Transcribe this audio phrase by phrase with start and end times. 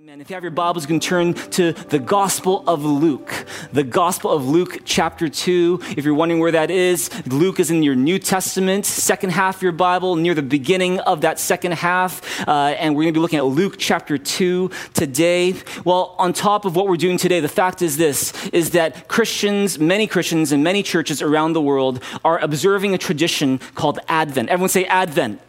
[0.00, 0.20] Amen.
[0.20, 3.46] If you have your Bibles, you can turn to the Gospel of Luke.
[3.72, 5.80] The Gospel of Luke, chapter 2.
[5.96, 9.62] If you're wondering where that is, Luke is in your New Testament, second half of
[9.62, 12.46] your Bible, near the beginning of that second half.
[12.46, 15.56] Uh, and we're going to be looking at Luke chapter 2 today.
[15.84, 19.80] Well, on top of what we're doing today, the fact is this, is that Christians,
[19.80, 24.48] many Christians in many churches around the world are observing a tradition called Advent.
[24.48, 25.40] Everyone say Advent.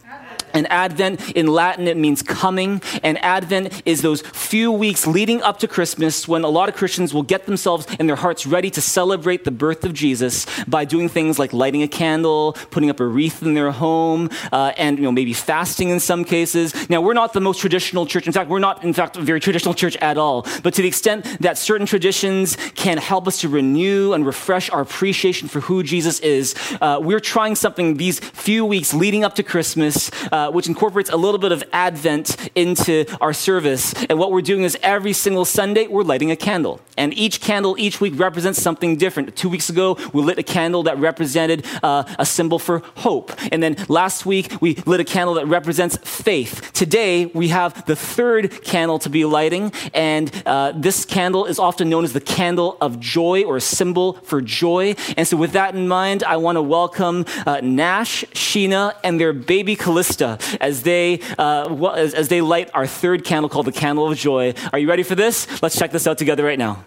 [0.54, 2.82] And Advent in Latin, it means coming.
[3.04, 7.14] And Advent is those few weeks leading up to Christmas when a lot of Christians
[7.14, 11.10] will get themselves and their hearts ready to celebrate the birth of Jesus by doing
[11.10, 15.04] things like lighting a candle, putting up a wreath in their home, uh, and you
[15.04, 16.90] know maybe fasting in some cases.
[16.90, 18.28] Now, we're not the most traditional church.
[18.28, 20.46] In fact, we're not, in fact, a very traditional church at all.
[20.64, 24.82] But to the extent that certain traditions can help us to renew and refresh our
[24.82, 29.44] appreciation for who Jesus is, uh, we're trying something these few weeks leading up to
[29.44, 30.10] Christmas.
[30.32, 33.94] Uh, uh, which incorporates a little bit of Advent into our service.
[34.10, 36.80] And what we're doing is every single Sunday, we're lighting a candle.
[36.98, 39.36] And each candle each week represents something different.
[39.36, 43.32] Two weeks ago, we lit a candle that represented uh, a symbol for hope.
[43.52, 46.72] And then last week, we lit a candle that represents faith.
[46.74, 49.74] Today, we have the third candle to be lighting.
[49.94, 54.14] And uh, this candle is often known as the candle of joy or a symbol
[54.24, 54.96] for joy.
[55.18, 59.34] And so, with that in mind, I want to welcome uh, Nash, Sheena, and their
[59.34, 60.29] baby Callista
[60.60, 64.54] as they, uh, as, as they light our third candle called the Candle of Joy.
[64.74, 65.48] Are you ready for this?
[65.62, 66.84] Let's check this out together right now.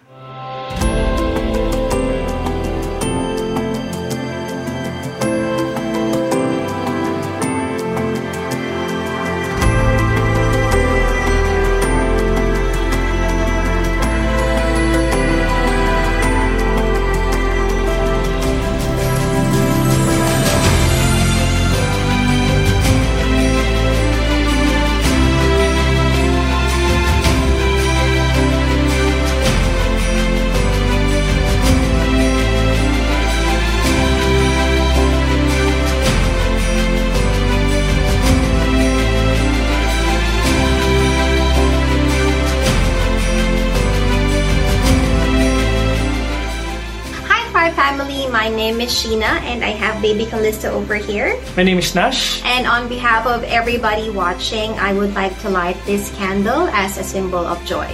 [48.88, 51.38] Sheena, and I have baby Callista over here.
[51.56, 52.42] My name is Nash.
[52.44, 57.04] And on behalf of everybody watching, I would like to light this candle as a
[57.04, 57.90] symbol of joy.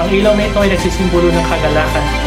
[0.00, 2.21] Ang ilaw na ito ay nagsisimbolo ng kagalakan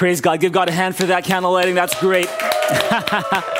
[0.00, 0.40] Praise God.
[0.40, 1.74] Give God a hand for that candle lighting.
[1.74, 2.26] That's great.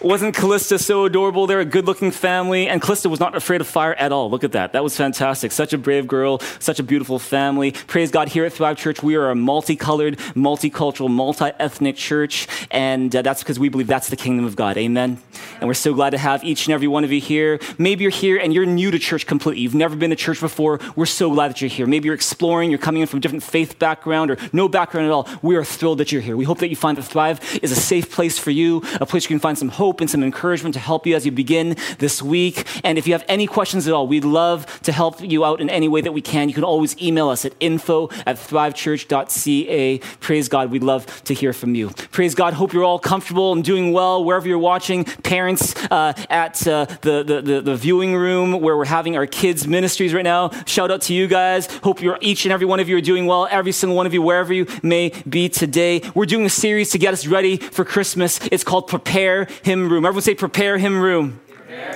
[0.00, 1.48] Wasn't Callista so adorable?
[1.48, 4.30] They're a good looking family, and Callista was not afraid of fire at all.
[4.30, 4.72] Look at that.
[4.72, 5.50] That was fantastic.
[5.50, 7.72] Such a brave girl, such a beautiful family.
[7.72, 13.14] Praise God, here at Thrive Church, we are a multicolored, multicultural, multi ethnic church, and
[13.14, 14.78] uh, that's because we believe that's the kingdom of God.
[14.78, 15.20] Amen.
[15.58, 17.58] And we're so glad to have each and every one of you here.
[17.76, 19.62] Maybe you're here and you're new to church completely.
[19.62, 20.78] You've never been to church before.
[20.94, 21.88] We're so glad that you're here.
[21.88, 25.12] Maybe you're exploring, you're coming in from a different faith background or no background at
[25.12, 25.28] all.
[25.42, 26.36] We are thrilled that you're here.
[26.36, 29.24] We hope that you find that Thrive is a safe place for you, a place
[29.24, 31.74] you can find some hope hope and some encouragement to help you as you begin
[31.96, 32.66] this week.
[32.84, 35.70] And if you have any questions at all, we'd love to help you out in
[35.70, 36.50] any way that we can.
[36.50, 39.98] You can always email us at info at thrivechurch.ca.
[40.20, 40.70] Praise God.
[40.70, 41.88] We'd love to hear from you.
[42.10, 42.52] Praise God.
[42.52, 45.04] Hope you're all comfortable and doing well wherever you're watching.
[45.04, 49.66] Parents uh, at uh, the, the, the, the viewing room where we're having our kids'
[49.66, 50.50] ministries right now.
[50.66, 51.66] Shout out to you guys.
[51.78, 53.48] Hope you're each and every one of you are doing well.
[53.50, 56.02] Every single one of you, wherever you may be today.
[56.14, 58.38] We're doing a series to get us ready for Christmas.
[58.52, 60.04] It's called Prepare Him him room.
[60.04, 61.40] Everyone say, prepare him room.
[61.48, 61.92] Prepare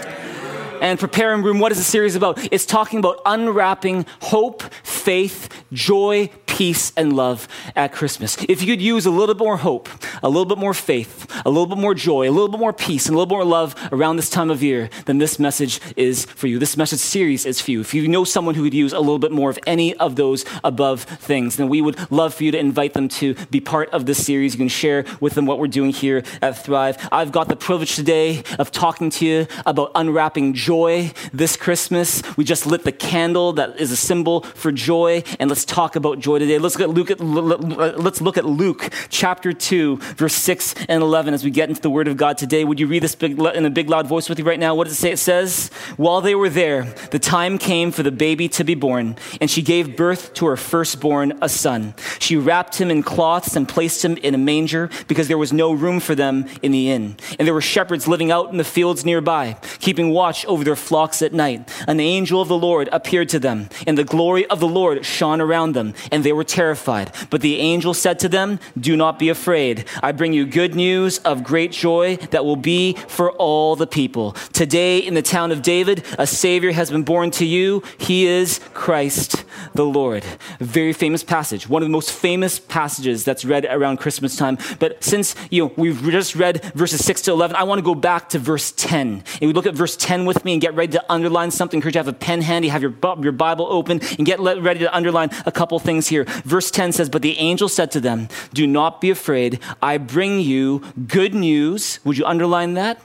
[0.83, 2.45] and preparing Room, what is the series about?
[2.53, 8.37] It's talking about unwrapping hope, faith, joy, peace, and love at Christmas.
[8.49, 9.89] If you could use a little bit more hope,
[10.25, 13.07] a little bit more faith, a little bit more joy, a little bit more peace,
[13.07, 16.49] and a little more love around this time of year, then this message is for
[16.49, 16.59] you.
[16.59, 17.81] This message series is for you.
[17.81, 20.45] If you know someone who could use a little bit more of any of those
[20.65, 24.05] above things, then we would love for you to invite them to be part of
[24.05, 24.55] this series.
[24.55, 26.99] You can share with them what we're doing here at Thrive.
[27.13, 32.23] I've got the privilege today of talking to you about unwrapping joy joy this Christmas.
[32.39, 36.19] We just lit the candle that is a symbol for joy, and let's talk about
[36.19, 36.59] joy today.
[36.59, 41.45] Let's look at Luke, let's look at Luke chapter 2, verse 6 and 11 as
[41.45, 42.65] we get into the Word of God today.
[42.65, 44.75] Would you read this big, in a big, loud voice with you right now?
[44.75, 45.11] What does it say?
[45.11, 49.17] It says, While they were there, the time came for the baby to be born,
[49.43, 51.93] and she gave birth to her firstborn, a son.
[52.19, 55.71] She wrapped him in cloths and placed him in a manger because there was no
[55.71, 57.19] room for them in the inn.
[57.39, 61.23] And there were shepherds living out in the fields nearby keeping watch over their flocks
[61.23, 61.71] at night.
[61.87, 65.41] An angel of the Lord appeared to them, and the glory of the Lord shone
[65.41, 67.13] around them, and they were terrified.
[67.31, 69.85] But the angel said to them, Do not be afraid.
[70.03, 74.33] I bring you good news of great joy that will be for all the people.
[74.53, 77.83] Today in the town of David, a Savior has been born to you.
[77.99, 79.45] He is Christ
[79.75, 80.25] the Lord.
[80.61, 84.59] A very famous passage, one of the most famous passages that's read around Christmas time.
[84.79, 87.95] But since you know we've just read verses 6 to 11, I want to go
[87.95, 89.09] back to verse 10.
[89.41, 91.79] And we look at verse 10 with me and get ready to underline something.
[91.79, 94.41] I encourage you to have a pen handy, have your, your Bible open, and get
[94.41, 96.25] ready to underline a couple things here.
[96.45, 99.61] Verse 10 says, But the angel said to them, Do not be afraid.
[99.81, 102.01] I bring you good news.
[102.05, 103.01] Would you underline that?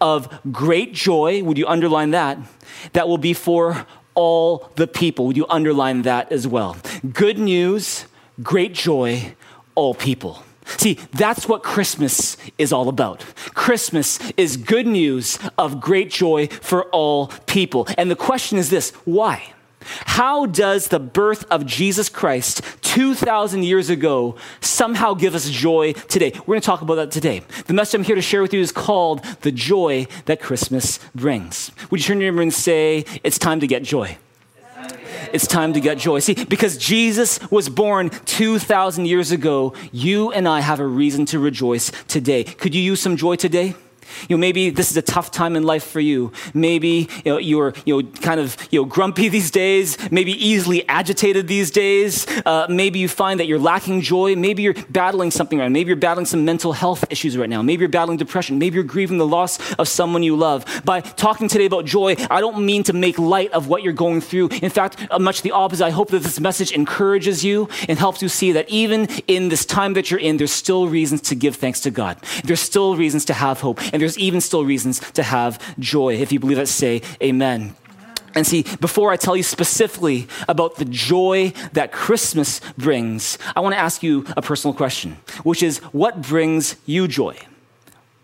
[0.00, 1.42] Of great joy.
[1.42, 2.38] Would you underline that?
[2.92, 5.26] That will be for all the people.
[5.26, 6.76] Would you underline that as well?
[7.12, 8.06] Good news,
[8.42, 9.34] great joy,
[9.74, 10.42] all people.
[10.64, 13.24] See, that's what Christmas is all about.
[13.54, 17.86] Christmas is good news of great joy for all people.
[17.98, 19.52] And the question is this why?
[19.84, 26.32] How does the birth of Jesus Christ 2,000 years ago somehow give us joy today?
[26.46, 27.42] We're going to talk about that today.
[27.66, 31.72] The message I'm here to share with you is called The Joy That Christmas Brings.
[31.90, 34.18] Would you turn to your neighbor and say, It's time to get joy?
[35.32, 36.18] It's time to get joy.
[36.20, 41.38] See, because Jesus was born 2,000 years ago, you and I have a reason to
[41.38, 42.44] rejoice today.
[42.44, 43.74] Could you use some joy today?
[44.28, 46.32] You know, maybe this is a tough time in life for you.
[46.54, 50.86] Maybe you know, you're you know, kind of you know, grumpy these days, maybe easily
[50.88, 52.26] agitated these days.
[52.46, 54.36] Uh, maybe you find that you're lacking joy.
[54.36, 55.72] Maybe you're battling something right now.
[55.72, 57.62] Maybe you're battling some mental health issues right now.
[57.62, 58.58] Maybe you're battling depression.
[58.58, 60.64] Maybe you're grieving the loss of someone you love.
[60.84, 64.20] By talking today about joy, I don't mean to make light of what you're going
[64.20, 64.48] through.
[64.62, 65.84] In fact, uh, much the opposite.
[65.84, 69.64] I hope that this message encourages you and helps you see that even in this
[69.64, 72.18] time that you're in, there's still reasons to give thanks to God.
[72.44, 73.80] There's still reasons to have hope.
[73.92, 76.14] And there's even still reasons to have joy.
[76.14, 77.74] If you believe that, say amen.
[78.34, 83.74] And see, before I tell you specifically about the joy that Christmas brings, I want
[83.74, 87.36] to ask you a personal question, which is what brings you joy?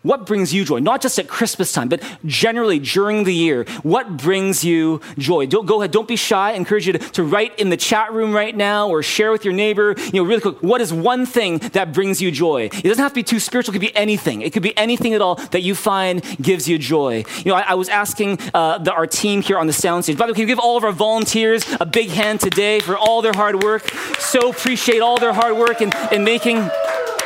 [0.03, 0.79] What brings you joy?
[0.79, 3.65] Not just at Christmas time, but generally during the year.
[3.83, 5.47] What brings you joy?
[5.47, 6.51] Don't, go ahead, don't be shy.
[6.51, 9.45] I encourage you to, to write in the chat room right now or share with
[9.45, 9.97] your neighbor.
[9.99, 12.71] You know, really quick, what is one thing that brings you joy?
[12.73, 14.43] It doesn't have to be too spiritual, it could be anything.
[14.43, 17.25] It could be anything at all that you find gives you joy.
[17.39, 20.17] You know, I, I was asking uh, the, our team here on the sound stage.
[20.17, 22.97] By the way, can you give all of our volunteers a big hand today for
[22.97, 23.91] all their hard work?
[24.21, 26.71] So appreciate all their hard work in, in making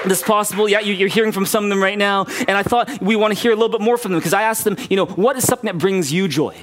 [0.05, 0.69] this possible.
[0.69, 2.27] Yeah, you're hearing from some of them right now.
[2.49, 4.43] And I thought we want to hear a little bit more from them because I
[4.43, 6.57] asked them, you know, what is something that brings you joy?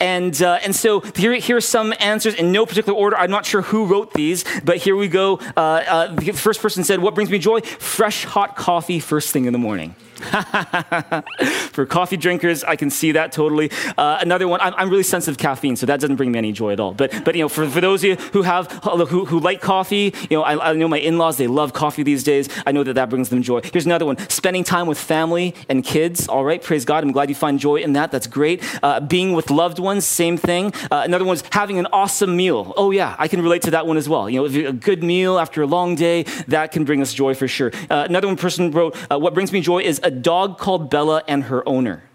[0.00, 3.16] And, uh, and so here, here are some answers in no particular order.
[3.16, 5.38] I'm not sure who wrote these, but here we go.
[5.56, 7.60] Uh, uh, the first person said, What brings me joy?
[7.60, 9.94] Fresh hot coffee first thing in the morning.
[11.72, 13.70] For coffee drinkers, I can see that totally.
[13.96, 16.52] Uh, another one, I'm, I'm, really sensitive to caffeine, so that doesn't bring me any
[16.52, 16.92] joy at all.
[16.92, 20.12] But, but you know, for, for those of you who have who, who like coffee,
[20.28, 22.48] you know, I, I know my in-laws, they love coffee these days.
[22.66, 23.60] I know that that brings them joy.
[23.62, 26.28] Here's another one, spending time with family and kids.
[26.28, 27.04] All right, praise God.
[27.04, 28.10] I'm glad you find joy in that.
[28.10, 28.62] That's great.
[28.82, 30.72] Uh, being with loved ones, same thing.
[30.90, 32.74] Uh, another one is having an awesome meal.
[32.76, 34.28] Oh yeah, I can relate to that one as well.
[34.28, 37.48] You know, a good meal after a long day, that can bring us joy for
[37.48, 37.70] sure.
[37.88, 41.22] Uh, another one person wrote, uh, what brings me joy is a dog called Bella
[41.28, 42.09] and her owner.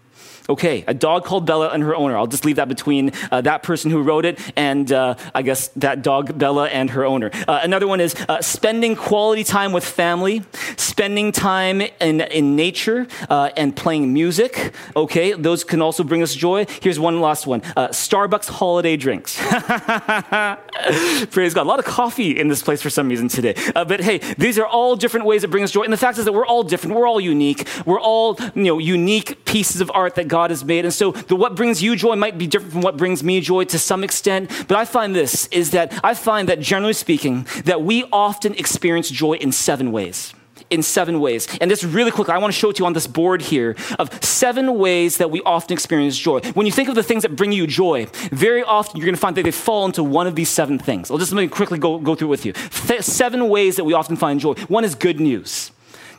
[0.48, 2.16] Okay, a dog called Bella and her owner.
[2.16, 5.68] I'll just leave that between uh, that person who wrote it and uh, I guess
[5.68, 7.30] that dog Bella and her owner.
[7.48, 10.42] Uh, another one is uh, spending quality time with family,
[10.76, 14.72] spending time in, in nature, uh, and playing music.
[14.94, 16.66] Okay, those can also bring us joy.
[16.80, 19.36] Here's one last one uh, Starbucks holiday drinks.
[21.30, 21.62] Praise God.
[21.62, 23.54] A lot of coffee in this place for some reason today.
[23.74, 25.82] but hey, these are all different ways that bring us joy.
[25.82, 28.78] And the fact is that we're all different, we're all unique, we're all you know,
[28.78, 30.84] unique pieces of art that God God has made.
[30.84, 33.64] And so the what brings you joy might be different from what brings me joy
[33.64, 34.50] to some extent.
[34.68, 39.08] But I find this is that I find that generally speaking, that we often experience
[39.08, 40.34] joy in seven ways
[40.68, 41.46] in seven ways.
[41.60, 43.76] And this really quickly, I want to show it to you on this board here
[44.00, 46.40] of seven ways that we often experience joy.
[46.54, 49.20] When you think of the things that bring you joy, very often you're going to
[49.20, 51.08] find that they fall into one of these seven things.
[51.10, 52.52] I'll just quickly go, go through with you.
[52.52, 54.54] Th- seven ways that we often find joy.
[54.68, 55.70] One is good news.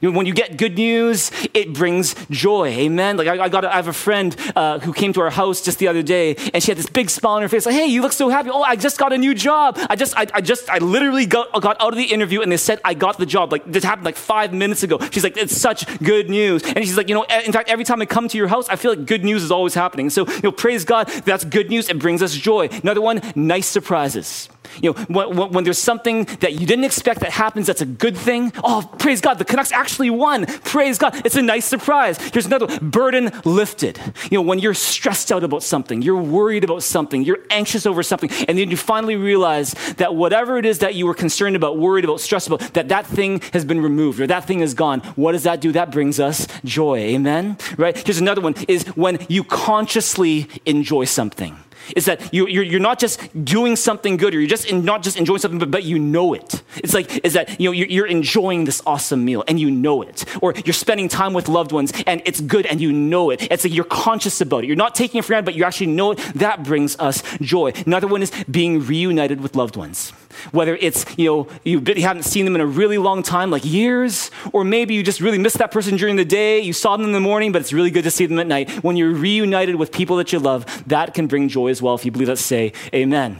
[0.01, 2.67] When you get good news, it brings joy.
[2.69, 3.17] Amen.
[3.17, 5.79] Like I, I got, I have a friend uh, who came to our house just
[5.79, 8.01] the other day, and she had this big smile on her face, like, "Hey, you
[8.01, 8.49] look so happy!
[8.49, 9.77] Oh, I just got a new job.
[9.89, 12.57] I just, I, I just, I literally got, got out of the interview, and they
[12.57, 13.51] said I got the job.
[13.51, 14.99] Like this happened like five minutes ago.
[15.11, 18.01] She's like, it's such good news, and she's like, you know, in fact, every time
[18.01, 20.09] I come to your house, I feel like good news is always happening.
[20.09, 21.89] So, you know, praise God, that's good news.
[21.89, 22.69] It brings us joy.
[22.83, 24.49] Another one, nice surprises.
[24.81, 28.17] You know, when, when, there's something that you didn't expect that happens that's a good
[28.17, 30.45] thing, oh, praise God, the Canucks actually won.
[30.45, 32.17] Praise God, it's a nice surprise.
[32.17, 33.99] Here's another burden lifted.
[34.31, 38.03] You know, when you're stressed out about something, you're worried about something, you're anxious over
[38.03, 41.77] something, and then you finally realize that whatever it is that you were concerned about,
[41.77, 44.99] worried about, stressed about, that that thing has been removed or that thing is gone.
[45.15, 45.71] What does that do?
[45.71, 46.99] That brings us joy.
[46.99, 47.57] Amen?
[47.77, 47.97] Right?
[47.97, 51.57] Here's another one is when you consciously enjoy something
[51.95, 55.03] is that you, you're, you're not just doing something good or you're just in, not
[55.03, 56.61] just enjoying something, but, but you know it.
[56.77, 60.01] It's like, is that you know, you're, you're enjoying this awesome meal and you know
[60.01, 60.25] it.
[60.41, 63.49] Or you're spending time with loved ones and it's good and you know it.
[63.51, 64.67] It's like you're conscious about it.
[64.67, 66.17] You're not taking it for granted, but you actually know it.
[66.35, 67.73] That brings us joy.
[67.85, 70.11] Another one is being reunited with loved ones.
[70.51, 74.31] Whether it's, you know, you haven't seen them in a really long time, like years,
[74.53, 77.11] or maybe you just really missed that person during the day, you saw them in
[77.11, 78.69] the morning, but it's really good to see them at night.
[78.83, 81.95] When you're reunited with people that you love, that can bring joy as well.
[81.95, 83.39] If you believe that, say amen.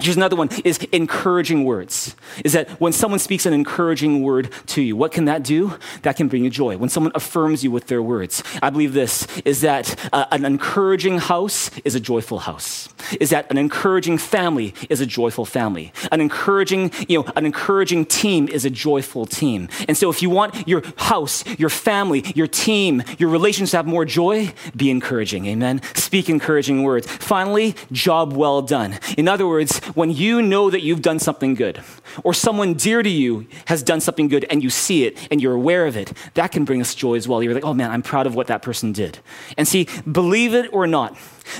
[0.00, 2.14] Here's another one is encouraging words.
[2.44, 5.74] Is that when someone speaks an encouraging word to you, what can that do?
[6.02, 6.76] That can bring you joy.
[6.76, 8.42] When someone affirms you with their words.
[8.62, 12.88] I believe this is that uh, an encouraging house is a joyful house.
[13.20, 15.92] Is that an encouraging family is a joyful family.
[16.12, 19.68] An encouraging, you know, an encouraging team is a joyful team.
[19.88, 23.86] And so if you want your house, your family, your team, your relations to have
[23.86, 25.46] more joy, be encouraging.
[25.46, 25.80] Amen.
[25.94, 27.06] Speak encouraging words.
[27.06, 28.98] Finally, job well done.
[29.16, 31.82] In other words, when you know that you've done something good,
[32.24, 35.54] or someone dear to you has done something good and you see it and you're
[35.54, 37.42] aware of it, that can bring us joy as well.
[37.42, 39.18] You're like, oh man, I'm proud of what that person did.
[39.56, 41.16] And see, believe it or not,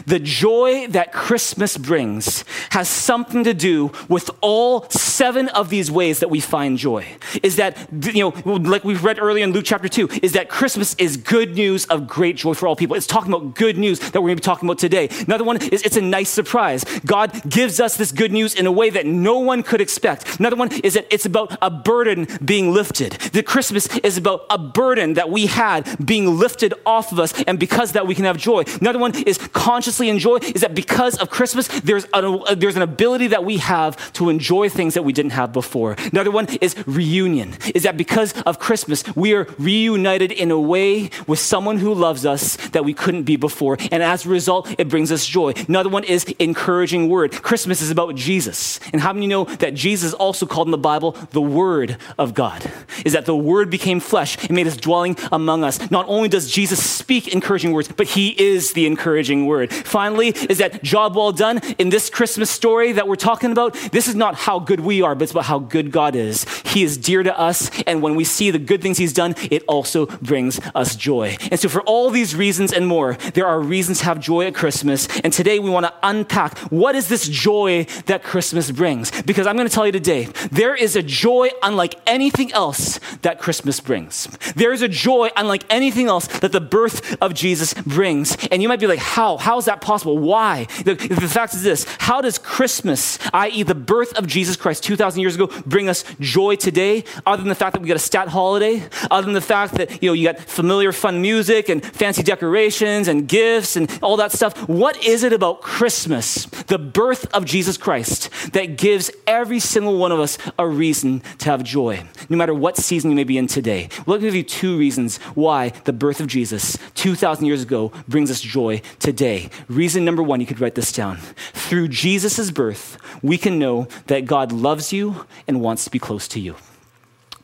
[0.06, 6.20] the joy that Christmas brings has something to do with all seven of these ways
[6.20, 7.06] that we find joy.
[7.42, 7.76] Is that,
[8.14, 11.54] you know, like we've read earlier in Luke chapter 2, is that Christmas is good
[11.54, 12.96] news of great joy for all people.
[12.96, 15.08] It's talking about good news that we're going to be talking about today.
[15.26, 16.84] Another one is it's a nice surprise.
[17.04, 20.37] God gives us this good news in a way that no one could expect.
[20.38, 23.12] Another one is that it's about a burden being lifted.
[23.32, 27.58] The Christmas is about a burden that we had being lifted off of us, and
[27.58, 28.64] because that we can have joy.
[28.80, 33.28] Another one is consciously enjoy is that because of Christmas, there's, a, there's an ability
[33.28, 35.96] that we have to enjoy things that we didn't have before.
[36.12, 41.10] Another one is reunion, is that because of Christmas, we are reunited in a way
[41.26, 43.76] with someone who loves us that we couldn't be before.
[43.90, 45.52] And as a result, it brings us joy.
[45.68, 47.32] Another one is encouraging word.
[47.42, 48.80] Christmas is about Jesus.
[48.92, 52.34] And how many know that Jesus is also called in the Bible the Word of
[52.34, 52.70] God?
[53.04, 55.90] Is that the Word became flesh and made his dwelling among us.
[55.90, 59.72] Not only does Jesus speak encouraging words, but he is the encouraging word.
[59.72, 63.74] Finally, is that job well done in this Christmas story that we're talking about?
[63.92, 66.44] This is not how good we are, but it's about how good God is.
[66.66, 69.62] He is dear to us, and when we see the good things He's done, it
[69.68, 71.36] also brings us joy.
[71.50, 74.54] And so, for all these reasons and more, there are reasons to have joy at
[74.54, 75.08] Christmas.
[75.20, 79.10] And today we want to unpack what is this joy that Christmas brings?
[79.22, 83.38] Because I'm going to tell you today, there is a joy unlike anything else that
[83.38, 84.26] Christmas brings.
[84.54, 88.36] There is a joy unlike anything else that the birth of Jesus brings.
[88.50, 89.36] And you might be like, how?
[89.36, 90.18] How is that possible?
[90.18, 90.66] Why?
[90.84, 95.20] The, the fact is this how does Christmas, i.e., the birth of Jesus Christ 2,000
[95.20, 98.28] years ago, bring us joy today, other than the fact that we got a stat
[98.28, 102.22] holiday, other than the fact that you know you got familiar fun music and fancy
[102.22, 104.68] decorations and gifts and all that stuff?
[104.68, 110.07] What is it about Christmas, the birth of Jesus Christ, that gives every single one
[110.12, 113.46] of us a reason to have joy, no matter what season you may be in
[113.46, 113.88] today?
[114.06, 118.30] Let me give you two reasons why the birth of Jesus 2,000 years ago brings
[118.30, 119.50] us joy today.
[119.68, 121.18] Reason number one, you could write this down.
[121.52, 126.28] Through Jesus' birth, we can know that God loves you and wants to be close
[126.28, 126.56] to you.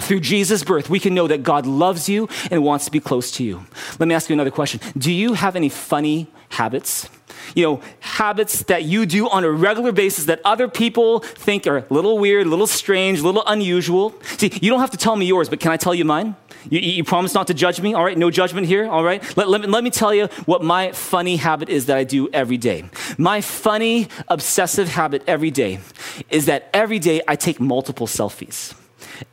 [0.01, 3.31] Through Jesus' birth, we can know that God loves you and wants to be close
[3.33, 3.65] to you.
[3.99, 4.81] Let me ask you another question.
[4.99, 7.09] Do you have any funny habits?
[7.55, 11.79] You know, habits that you do on a regular basis that other people think are
[11.79, 14.15] a little weird, a little strange, a little unusual.
[14.39, 16.37] See, you don't have to tell me yours, but can I tell you mine?
[16.71, 17.95] You, you, promise not to judge me?
[17.95, 19.23] All right, no judgment here, all right?
[19.37, 22.57] Let, let, let me tell you what my funny habit is that I do every
[22.57, 22.85] day.
[23.19, 25.81] My funny, obsessive habit every day
[26.31, 28.75] is that every day I take multiple selfies.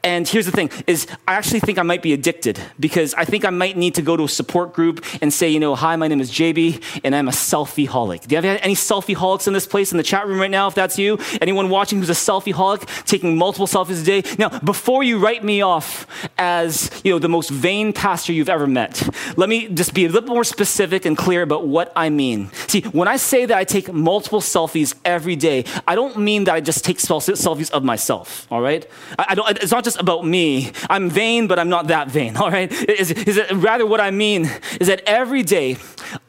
[0.03, 3.45] And here's the thing is I actually think I might be addicted because I think
[3.45, 6.07] I might need to go to a support group and say, you know, hi, my
[6.07, 8.27] name is JB and I'm a selfie holic.
[8.27, 10.67] Do you have any selfie holics in this place in the chat room right now
[10.67, 11.19] if that's you?
[11.41, 14.23] Anyone watching who's a selfie holic taking multiple selfies a day?
[14.37, 16.07] Now, before you write me off
[16.37, 19.07] as, you know, the most vain pastor you've ever met,
[19.37, 22.51] let me just be a little more specific and clear about what I mean.
[22.67, 26.55] See, when I say that I take multiple selfies every day, I don't mean that
[26.55, 28.87] I just take selfies of myself, all right?
[29.17, 30.69] I, don't it's not just about me.
[30.89, 32.69] I'm vain, but I'm not that vain, all right?
[32.89, 34.51] Is, is it, rather, what I mean
[34.81, 35.77] is that every day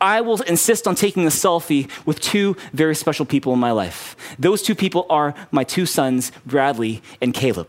[0.01, 4.15] I will insist on taking a selfie with two very special people in my life.
[4.39, 7.69] Those two people are my two sons, Bradley and Caleb.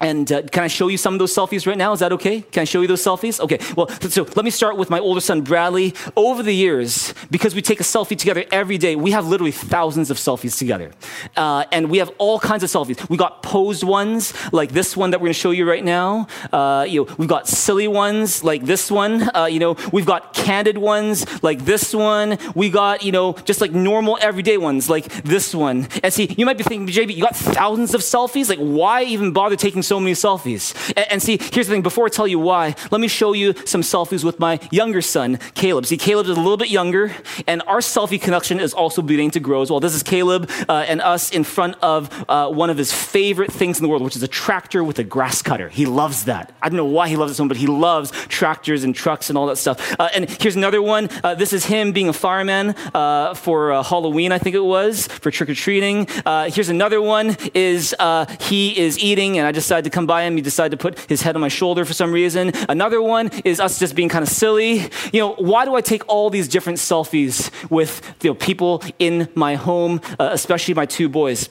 [0.00, 1.92] And uh, can I show you some of those selfies right now?
[1.92, 2.42] Is that okay?
[2.42, 3.40] Can I show you those selfies?
[3.40, 5.94] Okay, well, so let me start with my older son, Bradley.
[6.16, 10.10] Over the years, because we take a selfie together every day, we have literally thousands
[10.10, 10.92] of selfies together.
[11.36, 13.08] Uh, and we have all kinds of selfies.
[13.08, 16.26] We got posed ones, like this one that we're gonna show you right now.
[16.52, 19.30] Uh, you know, we've got silly ones, like this one.
[19.34, 22.38] Uh, you know, we've got candid ones, like this one.
[22.54, 25.88] We got, you know, just like normal everyday ones, like this one.
[26.02, 28.48] And see, you might be thinking, JB, you got thousands of selfies?
[28.48, 30.74] Like, why even bother taking so many selfies.
[30.96, 33.54] And, and, see, here's the thing before I tell you why, let me show you
[33.64, 35.86] some selfies with my younger son, Caleb.
[35.86, 37.12] See, Caleb is a little bit younger,
[37.46, 39.80] and our selfie connection is also beginning to grow as well.
[39.80, 43.78] This is Caleb uh, and us in front of uh, one of his favorite things
[43.78, 45.68] in the world, which is a tractor with a grass cutter.
[45.68, 46.52] He loves that.
[46.62, 49.28] I don't know why he loves it so much, but he loves tractors and trucks
[49.28, 49.94] and all that stuff.
[49.98, 51.08] Uh, and here's another one.
[51.22, 55.06] Uh, this is him being a fireman uh, for uh, Halloween, I think it was,
[55.06, 56.06] for trick or treating.
[56.50, 57.94] here's another one is
[58.40, 60.36] he is eating, and I decided to come by him.
[60.36, 62.52] He decided to put his head on my shoulder for some reason.
[62.68, 64.90] Another one is us just being kind of silly.
[65.12, 69.28] You know, why do I take all these different selfies with you know, people in
[69.34, 71.50] my home, uh, especially my two boys?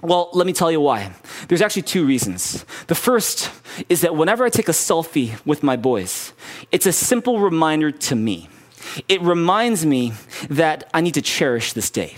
[0.00, 1.12] Well, let me tell you why.
[1.48, 2.64] There's actually two reasons.
[2.86, 3.50] The first
[3.88, 6.32] is that whenever I take a selfie with my boys,
[6.72, 8.48] it's a simple reminder to me.
[9.08, 10.14] It reminds me
[10.48, 12.16] that I need to cherish this day.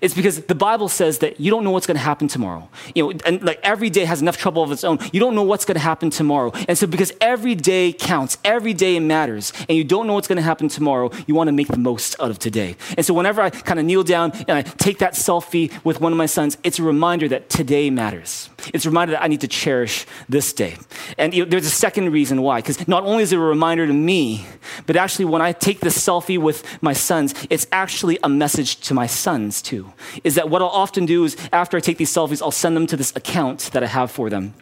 [0.00, 2.68] It's because the Bible says that you don't know what's going to happen tomorrow.
[2.94, 4.98] You know, and like every day has enough trouble of its own.
[5.12, 6.52] You don't know what's going to happen tomorrow.
[6.68, 10.36] And so because every day counts, every day matters, and you don't know what's going
[10.36, 12.76] to happen tomorrow, you want to make the most out of today.
[12.96, 16.12] And so whenever I kind of kneel down and I take that selfie with one
[16.12, 18.50] of my sons, it's a reminder that today matters.
[18.72, 20.76] It's a reminder that I need to cherish this day.
[21.18, 23.86] And you know, there's a second reason why, because not only is it a reminder
[23.86, 24.46] to me,
[24.86, 28.94] but actually when I take this selfie with my sons, it's actually a message to
[28.94, 29.79] my sons too
[30.24, 32.86] is that what I'll often do is after I take these selfies, I'll send them
[32.88, 34.54] to this account that I have for them.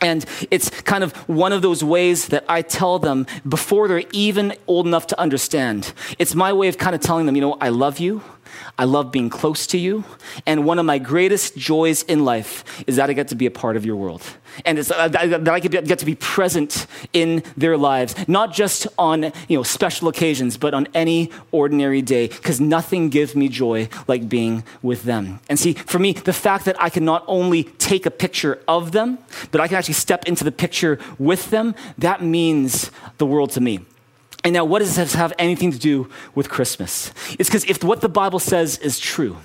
[0.00, 4.54] And it's kind of one of those ways that I tell them before they're even
[4.66, 5.92] old enough to understand.
[6.18, 8.22] It's my way of kind of telling them, you know, I love you.
[8.78, 10.04] I love being close to you.
[10.46, 13.50] And one of my greatest joys in life is that I get to be a
[13.50, 14.22] part of your world.
[14.64, 19.56] And uh, that I get to be present in their lives, not just on you
[19.56, 24.64] know, special occasions, but on any ordinary day, because nothing gives me joy like being
[24.82, 25.40] with them.
[25.48, 28.92] And see, for me, the fact that I can not only take a picture of
[28.92, 29.18] them,
[29.50, 33.60] but I can actually step into the picture with them, that means the world to
[33.60, 33.80] me.
[34.42, 37.12] And now, what does this have anything to do with Christmas?
[37.38, 39.36] It's because if what the Bible says is true,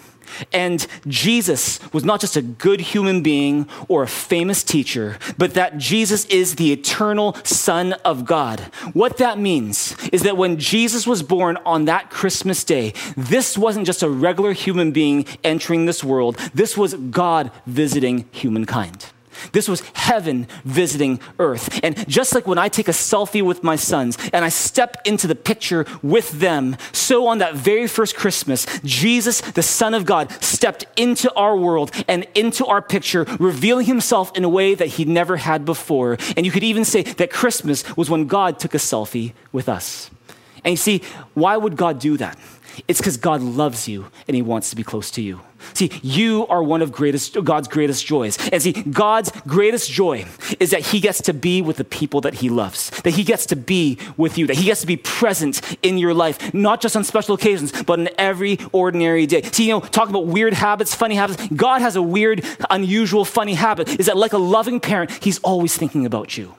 [0.52, 5.78] and Jesus was not just a good human being or a famous teacher, but that
[5.78, 8.60] Jesus is the eternal Son of God.
[8.94, 13.86] What that means is that when Jesus was born on that Christmas day, this wasn't
[13.86, 19.08] just a regular human being entering this world, this was God visiting humankind.
[19.52, 21.80] This was heaven visiting earth.
[21.84, 25.28] And just like when I take a selfie with my sons and I step into
[25.28, 30.32] the picture with them, so on that very first Christmas, Jesus, the Son of God,
[30.44, 35.06] stepped into our world and into our picture, revealing himself in a way that he
[35.06, 36.18] never had before.
[36.36, 40.10] And you could even say that Christmas was when God took a selfie with us.
[40.66, 41.02] And you see,
[41.34, 42.38] why would God do that?
[42.88, 45.40] It's because God loves you and he wants to be close to you.
[45.74, 48.38] See, you are one of greatest, God's greatest joys.
[48.50, 50.26] And see, God's greatest joy
[50.60, 53.48] is that He gets to be with the people that He loves, that He gets
[53.48, 56.96] to be with you, that He gets to be present in your life, not just
[56.96, 59.42] on special occasions, but in every ordinary day.
[59.42, 61.48] See, you know, talk about weird habits, funny habits.
[61.48, 65.76] God has a weird, unusual, funny habit, is that like a loving parent, He's always
[65.76, 66.54] thinking about you.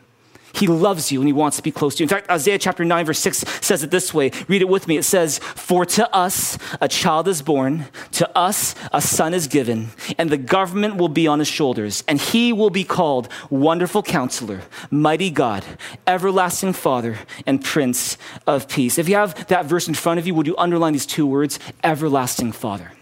[0.56, 2.04] He loves you and he wants to be close to you.
[2.04, 4.30] In fact, Isaiah chapter 9, verse 6 says it this way.
[4.48, 4.96] Read it with me.
[4.96, 9.88] It says, For to us a child is born, to us a son is given,
[10.18, 14.62] and the government will be on his shoulders, and he will be called Wonderful Counselor,
[14.90, 15.64] Mighty God,
[16.06, 18.16] Everlasting Father, and Prince
[18.46, 18.98] of Peace.
[18.98, 21.58] If you have that verse in front of you, would you underline these two words,
[21.84, 22.92] Everlasting Father?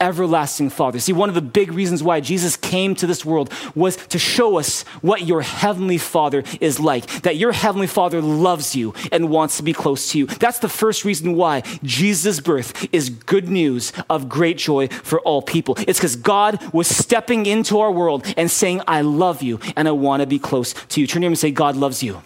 [0.00, 0.98] Everlasting Father.
[0.98, 4.58] See, one of the big reasons why Jesus came to this world was to show
[4.58, 9.56] us what your heavenly Father is like, that your heavenly Father loves you and wants
[9.56, 10.26] to be close to you.
[10.26, 15.42] That's the first reason why Jesus' birth is good news of great joy for all
[15.42, 15.76] people.
[15.86, 19.92] It's because God was stepping into our world and saying, I love you and I
[19.92, 21.06] want to be close to you.
[21.06, 22.22] Turn to him and say, God loves you.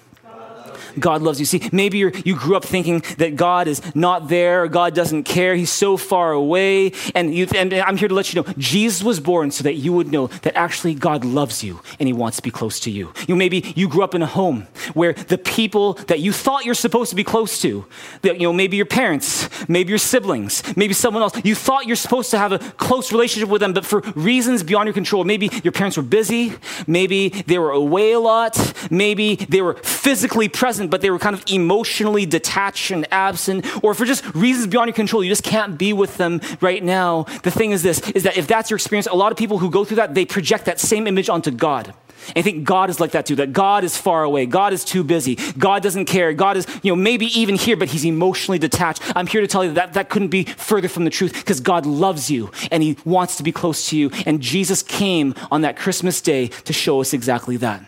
[1.00, 1.46] God loves you.
[1.46, 5.24] See, maybe you you grew up thinking that God is not there, or God doesn't
[5.24, 6.92] care, He's so far away.
[7.14, 9.92] And, you, and I'm here to let you know Jesus was born so that you
[9.92, 13.12] would know that actually God loves you and He wants to be close to you.
[13.26, 16.64] You know, maybe you grew up in a home where the people that you thought
[16.64, 17.86] you're supposed to be close to,
[18.22, 21.96] that, you know, maybe your parents, maybe your siblings, maybe someone else, you thought you're
[21.96, 25.50] supposed to have a close relationship with them, but for reasons beyond your control, maybe
[25.62, 26.52] your parents were busy,
[26.86, 28.56] maybe they were away a lot,
[28.90, 33.94] maybe they were physically present, but they were kind of emotionally detached and absent, or
[33.94, 37.24] for just reasons beyond your control, you just can't be with them right now.
[37.42, 39.70] The thing is this, is that if that's your experience, a lot of people who
[39.70, 41.94] go through that, they project that same image onto God.
[42.28, 44.44] And I think God is like that too, that God is far away.
[44.46, 45.36] God is too busy.
[45.56, 46.32] God doesn't care.
[46.32, 49.02] God is, you know, maybe even here, but he's emotionally detached.
[49.16, 51.86] I'm here to tell you that that couldn't be further from the truth because God
[51.86, 54.10] loves you and he wants to be close to you.
[54.26, 57.84] And Jesus came on that Christmas day to show us exactly that.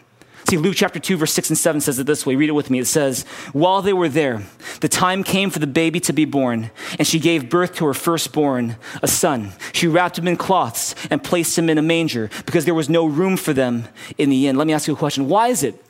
[0.50, 2.34] See, Luke chapter 2, verse 6 and 7 says it this way.
[2.34, 2.80] Read it with me.
[2.80, 4.42] It says, While they were there,
[4.80, 7.94] the time came for the baby to be born, and she gave birth to her
[7.94, 9.52] firstborn, a son.
[9.72, 13.06] She wrapped him in cloths and placed him in a manger because there was no
[13.06, 13.86] room for them
[14.18, 14.56] in the inn.
[14.56, 15.28] Let me ask you a question.
[15.28, 15.80] Why is it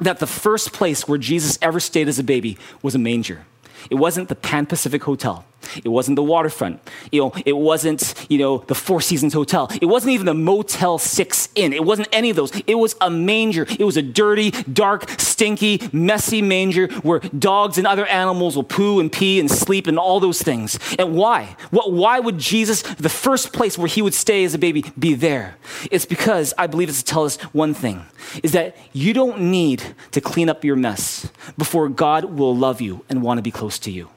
[0.00, 3.46] that the first place where Jesus ever stayed as a baby was a manger?
[3.90, 5.44] It wasn't the Pan Pacific Hotel.
[5.84, 6.80] It wasn't the waterfront.
[7.12, 9.70] You know, it wasn't, you know, the Four Seasons Hotel.
[9.80, 11.72] It wasn't even the Motel 6 Inn.
[11.72, 12.50] It wasn't any of those.
[12.66, 13.66] It was a manger.
[13.78, 19.00] It was a dirty, dark, stinky, messy manger where dogs and other animals will poo
[19.00, 20.78] and pee and sleep and all those things.
[20.98, 21.56] And why?
[21.70, 25.14] What, why would Jesus, the first place where he would stay as a baby, be
[25.14, 25.56] there?
[25.90, 28.06] It's because I believe it's to tell us one thing
[28.42, 33.04] is that you don't need to clean up your mess before God will love you
[33.08, 34.08] and want to be close to you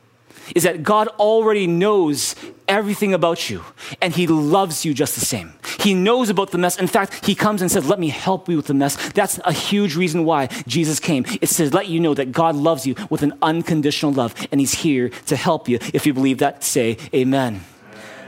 [0.56, 2.36] is that God already knows
[2.68, 3.64] everything about you
[4.02, 5.54] and he loves you just the same.
[5.80, 6.78] He knows about the mess.
[6.78, 8.96] In fact, he comes and says, Let me help you with the mess.
[9.12, 11.26] That's a huge reason why Jesus came.
[11.42, 14.74] It's to let you know that God loves you with an unconditional love and he's
[14.74, 15.80] here to help you.
[15.94, 17.62] If you believe that, say amen.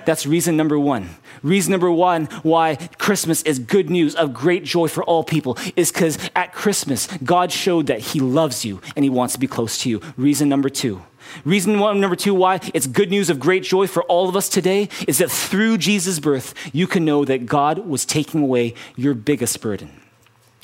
[0.06, 1.10] That's reason number one.
[1.42, 5.92] Reason number one why Christmas is good news of great joy for all people is
[5.92, 9.78] because at Christmas, God showed that He loves you and He wants to be close
[9.80, 10.02] to you.
[10.18, 11.04] Reason number two
[11.44, 14.50] Reason one, number two, why it's good news of great joy for all of us
[14.50, 19.14] today is that through Jesus' birth, you can know that God was taking away your
[19.14, 20.02] biggest burden.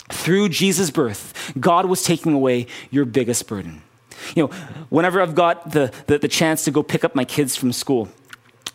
[0.10, 3.82] Through Jesus' birth, God was taking away your biggest burden.
[4.36, 4.48] You know,
[4.90, 8.10] whenever I've got the, the, the chance to go pick up my kids from school,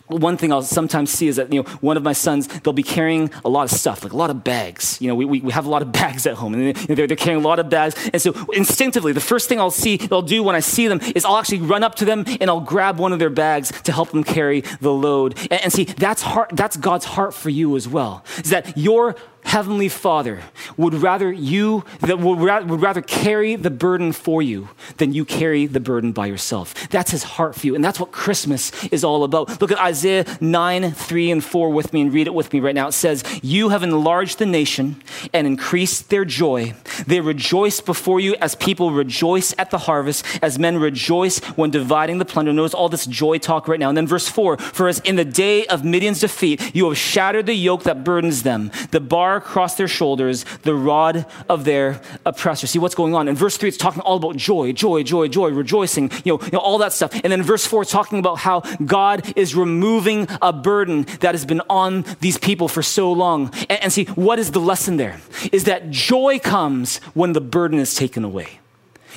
[0.08, 2.82] one thing I'll sometimes see is that, you know, one of my sons, they'll be
[2.82, 5.00] carrying a lot of stuff, like a lot of bags.
[5.00, 7.42] You know, we, we have a lot of bags at home, and they're, they're carrying
[7.42, 7.94] a lot of bags.
[8.12, 11.24] And so instinctively, the first thing I'll see, they'll do when I see them is
[11.24, 14.10] I'll actually run up to them and I'll grab one of their bags to help
[14.10, 15.38] them carry the load.
[15.50, 19.16] And, and see, that's, heart, that's God's heart for you as well, is that your
[19.46, 20.42] heavenly father
[20.76, 25.66] would rather you that would, would rather carry the burden for you than you carry
[25.66, 26.88] the burden by yourself.
[26.88, 29.60] That's his heart for you and that's what christmas is all about.
[29.60, 32.74] Look at isaiah 9 3 and 4 with me and read it with me right
[32.74, 32.88] now.
[32.88, 35.00] It says you have enlarged the nation
[35.32, 36.74] and increased their joy.
[37.06, 42.18] They rejoice before you as people rejoice at the harvest as men rejoice when dividing
[42.18, 42.52] the plunder.
[42.52, 43.90] Notice all this joy talk right now.
[43.90, 47.46] And then verse 4 for as in the day of midian's defeat you have shattered
[47.46, 48.72] the yoke that burdens them.
[48.90, 52.66] The bar across their shoulders the rod of their oppressor.
[52.66, 53.28] See what's going on.
[53.28, 56.52] In verse 3, it's talking all about joy, joy, joy, joy, rejoicing, you know, you
[56.52, 57.12] know, all that stuff.
[57.22, 61.44] And then verse 4, it's talking about how God is removing a burden that has
[61.44, 63.52] been on these people for so long.
[63.68, 65.20] And, and see, what is the lesson there?
[65.52, 68.60] Is that joy comes when the burden is taken away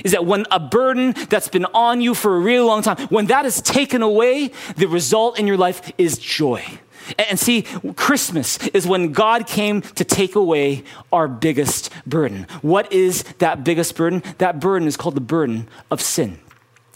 [0.03, 3.25] is that when a burden that's been on you for a really long time, when
[3.27, 6.63] that is taken away, the result in your life is joy.
[7.17, 7.63] And see,
[7.95, 12.48] Christmas is when God came to take away our biggest burden.
[12.62, 14.24] What is that biggest burden?
[14.38, 16.39] That burden is called the burden of sin.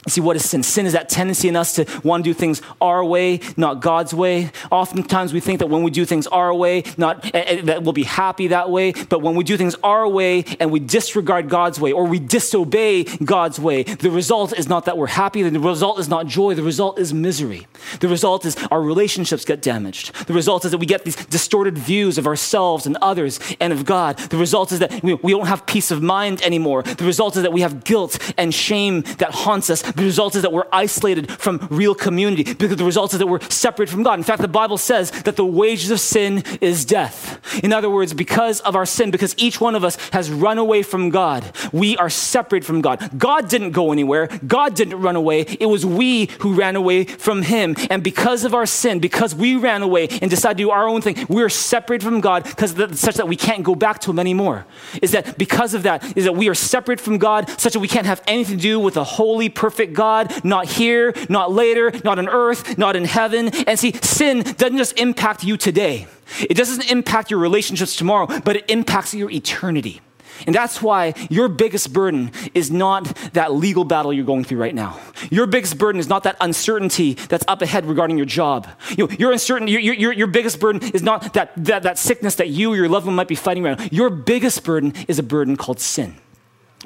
[0.07, 0.63] See, what is sin?
[0.63, 4.13] Sin is that tendency in us to want to do things our way, not God's
[4.13, 4.51] way.
[4.69, 8.03] Oftentimes we think that when we do things our way, not uh, that we'll be
[8.03, 11.93] happy that way, but when we do things our way and we disregard God's way
[11.93, 16.09] or we disobey God's way, the result is not that we're happy, the result is
[16.09, 17.65] not joy, the result is misery.
[18.01, 20.13] The result is our relationships get damaged.
[20.27, 23.85] The result is that we get these distorted views of ourselves and others and of
[23.85, 24.17] God.
[24.17, 26.83] The result is that we, we don't have peace of mind anymore.
[26.83, 30.41] The result is that we have guilt and shame that haunts us the result is
[30.41, 34.19] that we're isolated from real community because the result is that we're separated from God.
[34.19, 37.39] In fact, the Bible says that the wages of sin is death.
[37.63, 40.83] In other words, because of our sin, because each one of us has run away
[40.83, 43.17] from God, we are separate from God.
[43.17, 45.41] God didn't go anywhere, God didn't run away.
[45.41, 47.75] It was we who ran away from Him.
[47.89, 51.01] And because of our sin, because we ran away and decided to do our own
[51.01, 54.19] thing, we are separated from God because such that we can't go back to Him
[54.19, 54.65] anymore.
[55.01, 57.87] Is that because of that, is that we are separate from God such that we
[57.87, 62.19] can't have anything to do with a holy, perfect God, not here, not later, not
[62.19, 63.49] on earth, not in heaven.
[63.67, 66.07] And see, sin doesn't just impact you today.
[66.39, 70.01] It doesn't impact your relationships tomorrow, but it impacts your eternity.
[70.45, 74.73] And that's why your biggest burden is not that legal battle you're going through right
[74.73, 74.99] now.
[75.29, 78.67] Your biggest burden is not that uncertainty that's up ahead regarding your job.
[78.97, 82.35] You know, your, uncertainty, your, your, your biggest burden is not that, that, that sickness
[82.35, 83.91] that you or your loved one might be fighting around.
[83.91, 86.15] Your biggest burden is a burden called sin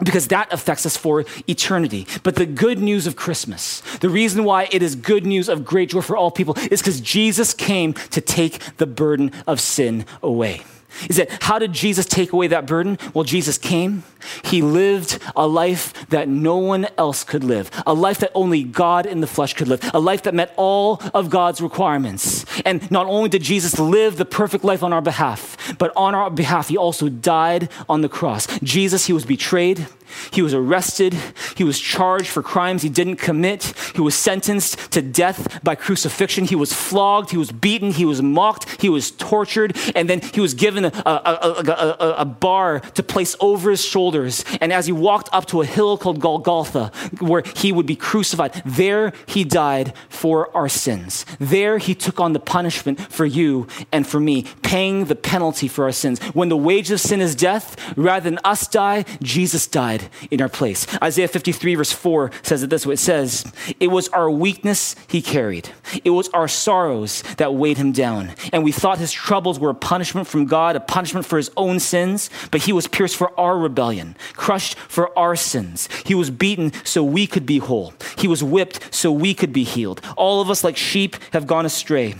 [0.03, 2.07] because that affects us for eternity.
[2.23, 5.89] But the good news of Christmas, the reason why it is good news of great
[5.89, 10.63] joy for all people, is because Jesus came to take the burden of sin away.
[11.09, 12.97] Is that how did Jesus take away that burden?
[13.13, 14.03] Well, Jesus came.
[14.43, 19.05] He lived a life that no one else could live, a life that only God
[19.05, 22.45] in the flesh could live, a life that met all of God's requirements.
[22.65, 26.29] And not only did Jesus live the perfect life on our behalf, but on our
[26.29, 28.47] behalf, he also died on the cross.
[28.59, 29.87] Jesus, he was betrayed.
[30.31, 31.15] He was arrested.
[31.55, 33.73] He was charged for crimes he didn't commit.
[33.95, 36.45] He was sentenced to death by crucifixion.
[36.45, 37.31] He was flogged.
[37.31, 37.91] He was beaten.
[37.91, 38.81] He was mocked.
[38.81, 39.77] He was tortured.
[39.95, 44.43] And then he was given a, a, a, a, bar to place over his shoulders.
[44.61, 48.61] And as he walked up to a hill called Golgotha, where he would be crucified,
[48.65, 51.25] there he died for our sins.
[51.39, 55.85] There he took on the punishment for you and for me, paying the penalty for
[55.85, 56.19] our sins.
[56.33, 59.96] When the wage of sin is death, rather than us die, Jesus died
[60.31, 60.87] in our place.
[61.01, 63.45] Isaiah 53, verse 4 says it this way it says,
[63.79, 65.69] It was our weakness he carried,
[66.03, 68.31] it was our sorrows that weighed him down.
[68.51, 71.79] And we thought his troubles were a punishment from God, a punishment for his own
[71.79, 75.89] sins, but he was pierced for our rebellion, crushed for our sins.
[76.05, 79.63] He was beaten so we could be whole, he was whipped so we could be
[79.63, 80.01] healed.
[80.15, 82.15] All of us, like sheep, have gone astray.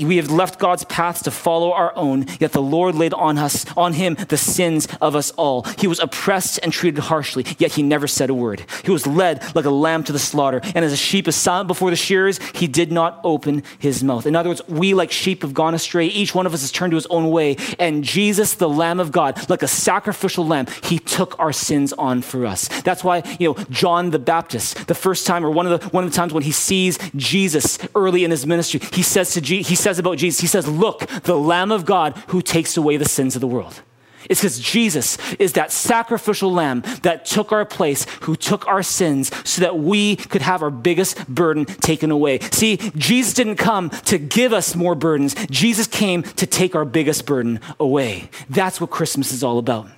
[0.00, 3.66] We have left God's paths to follow our own, yet the Lord laid on us,
[3.76, 5.62] on him, the sins of us all.
[5.78, 8.64] He was oppressed and treated harshly harshly, yet he never said a word.
[8.84, 11.68] He was led like a lamb to the slaughter, and as a sheep is silent
[11.68, 14.26] before the shearers, he did not open his mouth.
[14.26, 16.06] In other words, we like sheep have gone astray.
[16.06, 19.12] Each one of us has turned to his own way, and Jesus, the Lamb of
[19.12, 22.66] God, like a sacrificial lamb, he took our sins on for us.
[22.82, 26.02] That's why, you know, John the Baptist, the first time or one of the one
[26.02, 29.62] of the times when he sees Jesus early in his ministry, he says to Je-
[29.62, 33.08] he says about Jesus, he says, "Look, the Lamb of God who takes away the
[33.08, 33.82] sins of the world."
[34.28, 39.30] It's because Jesus is that sacrificial lamb that took our place, who took our sins
[39.48, 42.40] so that we could have our biggest burden taken away.
[42.50, 47.26] See, Jesus didn't come to give us more burdens, Jesus came to take our biggest
[47.26, 48.30] burden away.
[48.50, 49.88] That's what Christmas is all about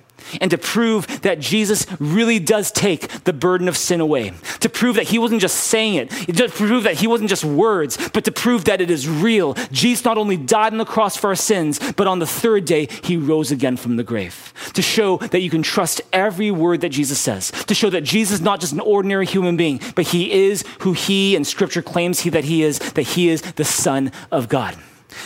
[0.41, 4.33] and to prove that Jesus really does take the burden of sin away.
[4.61, 7.97] To prove that he wasn't just saying it, to prove that he wasn't just words,
[8.13, 9.53] but to prove that it is real.
[9.71, 12.87] Jesus not only died on the cross for our sins, but on the third day,
[13.03, 14.53] he rose again from the grave.
[14.73, 17.51] To show that you can trust every word that Jesus says.
[17.51, 20.93] To show that Jesus is not just an ordinary human being, but he is who
[20.93, 24.75] he and scripture claims he, that he is, that he is the Son of God.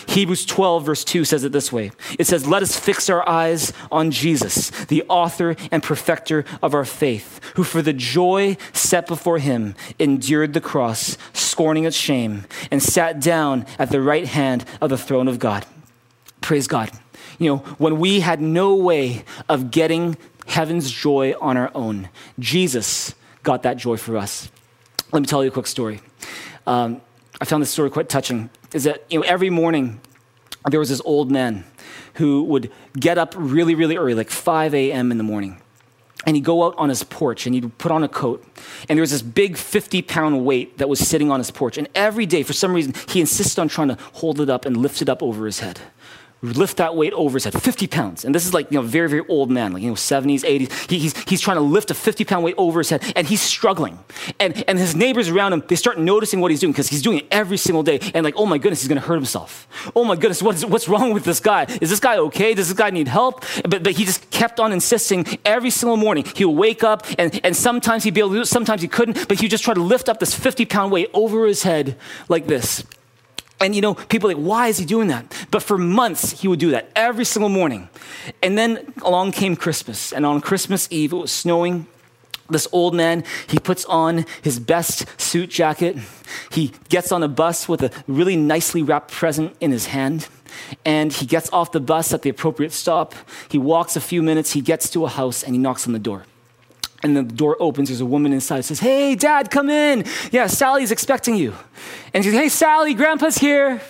[0.08, 3.73] Hebrews 12, verse 2 says it this way It says, Let us fix our eyes
[3.91, 9.39] on Jesus, the author and perfecter of our faith, who for the joy set before
[9.39, 14.89] him endured the cross, scorning its shame, and sat down at the right hand of
[14.89, 15.65] the throne of God.
[16.41, 16.91] Praise God.
[17.38, 23.13] You know, when we had no way of getting heaven's joy on our own, Jesus
[23.43, 24.49] got that joy for us.
[25.12, 26.02] Let me tell you a quick story.
[26.67, 27.02] Um,
[27.41, 29.99] I found this story quite touching is that you know, every morning
[30.69, 31.63] there was this old man
[32.15, 35.12] who would get up really, really early, like 5 a.m.
[35.12, 35.62] in the morning.
[36.25, 38.45] And he'd go out on his porch and he'd put on a coat.
[38.89, 41.77] And there was this big 50 pound weight that was sitting on his porch.
[41.77, 44.75] And every day, for some reason, he insisted on trying to hold it up and
[44.75, 45.79] lift it up over his head
[46.41, 48.23] lift that weight over his head, 50 pounds.
[48.23, 50.89] And this is like, you know, very, very old man, like, you know, 70s, 80s.
[50.89, 53.41] He, he's, he's trying to lift a 50 pound weight over his head and he's
[53.41, 53.99] struggling.
[54.39, 57.19] And, and his neighbors around him, they start noticing what he's doing because he's doing
[57.19, 57.99] it every single day.
[58.13, 59.67] And like, oh my goodness, he's going to hurt himself.
[59.95, 61.65] Oh my goodness, what is, what's wrong with this guy?
[61.82, 62.54] Is this guy okay?
[62.54, 63.43] Does this guy need help?
[63.67, 66.25] But, but he just kept on insisting every single morning.
[66.36, 68.88] He would wake up and, and sometimes he'd be able to do it, sometimes he
[68.88, 71.97] couldn't, but he'd just try to lift up this 50 pound weight over his head
[72.30, 72.84] like this.
[73.62, 75.26] And you know, people like, why is he doing that?
[75.52, 77.89] But for months, he would do that every single morning.
[78.41, 80.13] And then along came Christmas.
[80.13, 81.88] And on Christmas Eve, it was snowing
[82.50, 85.98] this old man, he puts on his best suit jacket.
[86.52, 90.28] He gets on a bus with a really nicely wrapped present in his hand.
[90.84, 93.13] And he gets off the bus at the appropriate stop.
[93.50, 96.00] He walks a few minutes, he gets to a house, and he knocks on the
[96.00, 96.26] door.
[97.01, 100.05] And then the door opens, there's a woman inside, says, Hey, dad, come in.
[100.31, 101.53] Yeah, Sally's expecting you.
[102.13, 103.81] And she says, Hey, Sally, grandpa's here.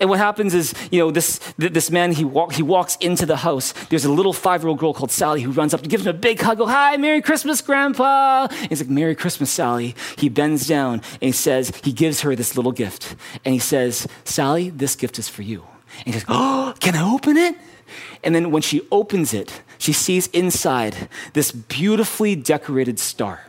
[0.00, 3.36] And what happens is, you know, this, this man, he, walk, he walks into the
[3.36, 3.72] house.
[3.88, 6.14] There's a little five year old girl called Sally who runs up and gives him
[6.14, 6.58] a big hug.
[6.58, 8.48] Go, Hi, Merry Christmas, Grandpa.
[8.50, 9.94] And he's like, Merry Christmas, Sally.
[10.18, 13.16] He bends down and he says, he gives her this little gift.
[13.44, 15.64] And he says, Sally, this gift is for you.
[16.04, 17.56] And he says, Oh, can I open it?
[18.22, 23.46] And then when she opens it, she sees inside this beautifully decorated star.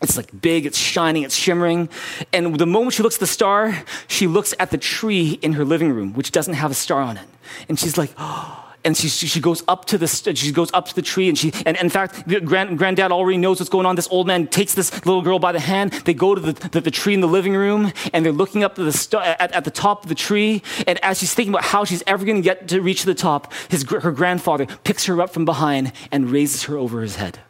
[0.00, 1.88] It's like big, it's shining, it's shimmering.
[2.32, 5.64] And the moment she looks at the star, she looks at the tree in her
[5.64, 7.26] living room, which doesn't have a star on it.
[7.68, 10.94] And she's like, oh, and she, she goes up to the she goes up to
[10.94, 13.96] the tree and she and, and in fact grand, granddad already knows what's going on.
[13.96, 15.92] This old man takes this little girl by the hand.
[15.92, 18.76] They go to the, the, the tree in the living room and they're looking up
[18.76, 20.62] the st- at, at the top of the tree.
[20.86, 23.52] And as she's thinking about how she's ever going to get to reach the top
[23.68, 27.40] his her grandfather picks her up from behind and raises her over his head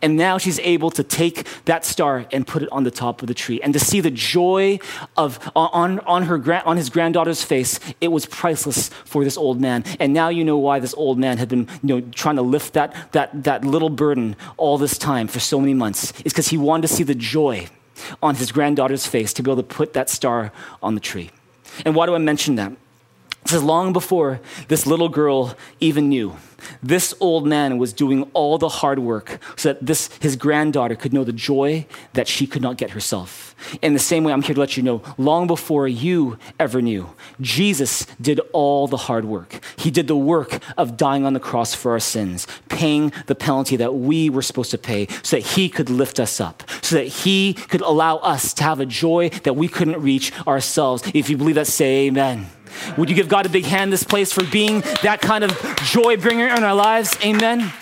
[0.00, 3.28] and now she's able to take that star and put it on the top of
[3.28, 3.60] the tree.
[3.60, 4.78] And to see the joy
[5.16, 9.84] of on, on, her, on his granddaughter's face, it was priceless for this old man.
[9.98, 12.74] And now you know why this old man had been you know, trying to lift
[12.74, 16.12] that, that, that little burden all this time for so many months.
[16.24, 17.66] It's because he wanted to see the joy
[18.22, 21.30] on his granddaughter's face to be able to put that star on the tree.
[21.84, 22.72] And why do I mention that?
[23.48, 26.36] Says, long before this little girl even knew,
[26.82, 31.14] this old man was doing all the hard work so that this, his granddaughter could
[31.14, 33.54] know the joy that she could not get herself.
[33.80, 37.08] In the same way, I'm here to let you know, long before you ever knew,
[37.40, 39.64] Jesus did all the hard work.
[39.78, 43.76] He did the work of dying on the cross for our sins, paying the penalty
[43.76, 47.06] that we were supposed to pay so that he could lift us up, so that
[47.06, 51.02] he could allow us to have a joy that we couldn't reach ourselves.
[51.14, 52.50] If you believe that, say amen.
[52.96, 56.16] Would you give God a big hand this place for being that kind of joy
[56.16, 57.16] bringer in our lives?
[57.24, 57.72] Amen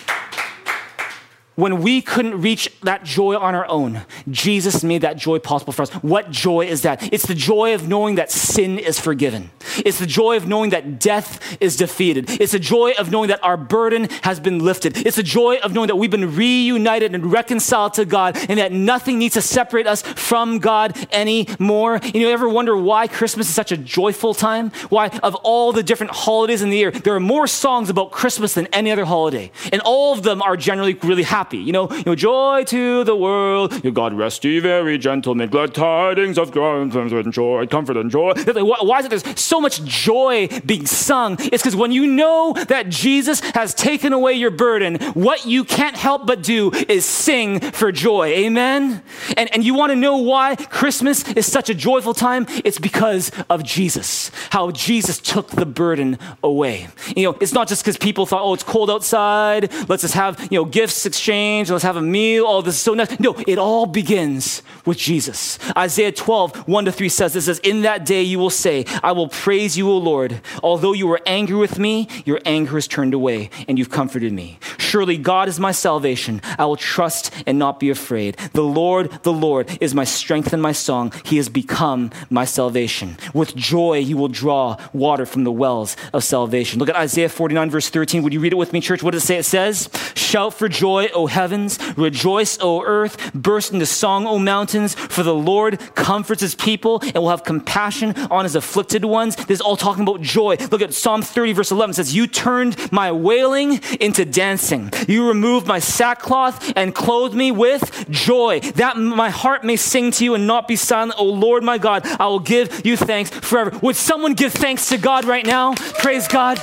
[1.57, 5.81] when we couldn't reach that joy on our own, Jesus made that joy possible for
[5.81, 5.89] us.
[5.89, 7.11] What joy is that?
[7.11, 9.49] It's the joy of knowing that sin is forgiven.
[9.77, 12.29] It's the joy of knowing that death is defeated.
[12.39, 14.97] It's the joy of knowing that our burden has been lifted.
[14.97, 18.71] It's the joy of knowing that we've been reunited and reconciled to God and that
[18.71, 21.99] nothing needs to separate us from God anymore.
[22.03, 24.69] You know, ever wonder why Christmas is such a joyful time?
[24.89, 28.53] Why, of all the different holidays in the year, there are more songs about Christmas
[28.53, 29.51] than any other holiday.
[29.71, 31.59] And all of them are generally really happy happy.
[31.59, 33.81] You know, you know, joy to the world.
[33.81, 35.49] Your God rest ye merry gentlemen.
[35.49, 38.33] Glad tidings of joy, comfort and joy.
[38.35, 41.37] Why is it there's so much joy being sung?
[41.39, 45.95] It's because when you know that Jesus has taken away your burden, what you can't
[45.95, 48.27] help but do is sing for joy.
[48.27, 49.01] Amen?
[49.37, 52.45] And, and you want to know why Christmas is such a joyful time?
[52.65, 54.31] It's because of Jesus.
[54.49, 56.89] How Jesus took the burden away.
[57.15, 59.71] You know, it's not just because people thought, oh, it's cold outside.
[59.87, 62.81] Let's just have, you know, gifts exchanged exchange, let's have a meal, all this is
[62.81, 63.19] so nice.
[63.19, 65.59] No, it all begins with Jesus.
[65.77, 69.11] Isaiah 12, 1 to 3 says, It says, In that day you will say, I
[69.11, 70.41] will praise you, O Lord.
[70.63, 74.57] Although you were angry with me, your anger is turned away, and you've comforted me.
[74.87, 76.41] Surely God is my salvation.
[76.57, 78.37] I will trust and not be afraid.
[78.53, 81.11] The Lord, the Lord, is my strength and my song.
[81.25, 83.17] He has become my salvation.
[83.33, 86.79] With joy you will draw water from the wells of salvation.
[86.79, 88.23] Look at Isaiah 49, verse 13.
[88.23, 89.03] Would you read it with me, church?
[89.03, 89.37] What does it say?
[89.39, 91.79] It says, Shout for joy, O heavens.
[91.97, 93.33] Rejoice, O earth.
[93.33, 94.95] Burst into song, O mountains.
[94.95, 99.35] For the Lord comforts his people and will have compassion on his afflicted ones.
[99.35, 100.55] This is all talking about joy.
[100.71, 101.91] Look at Psalm 30, verse 11.
[101.91, 104.76] It says, You turned my wailing into dancing.
[105.07, 108.59] You removed my sackcloth and clothed me with joy.
[108.75, 111.15] That my heart may sing to you and not be silent.
[111.17, 113.77] O Lord my God, I will give you thanks forever.
[113.81, 115.73] Would someone give thanks to God right now?
[115.75, 116.59] Praise God.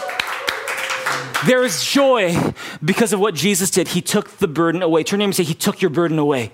[1.46, 2.36] There is joy
[2.82, 3.88] because of what Jesus did.
[3.88, 5.04] He took the burden away.
[5.04, 6.52] Turn to him and say, He took your burden away.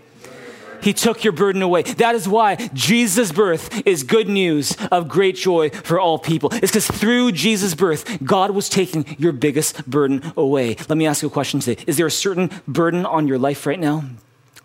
[0.83, 1.83] He took your burden away.
[1.83, 6.51] That is why Jesus' birth is good news of great joy for all people.
[6.53, 10.77] It's because through Jesus' birth, God was taking your biggest burden away.
[10.89, 11.83] Let me ask you a question today.
[11.87, 14.05] Is there a certain burden on your life right now?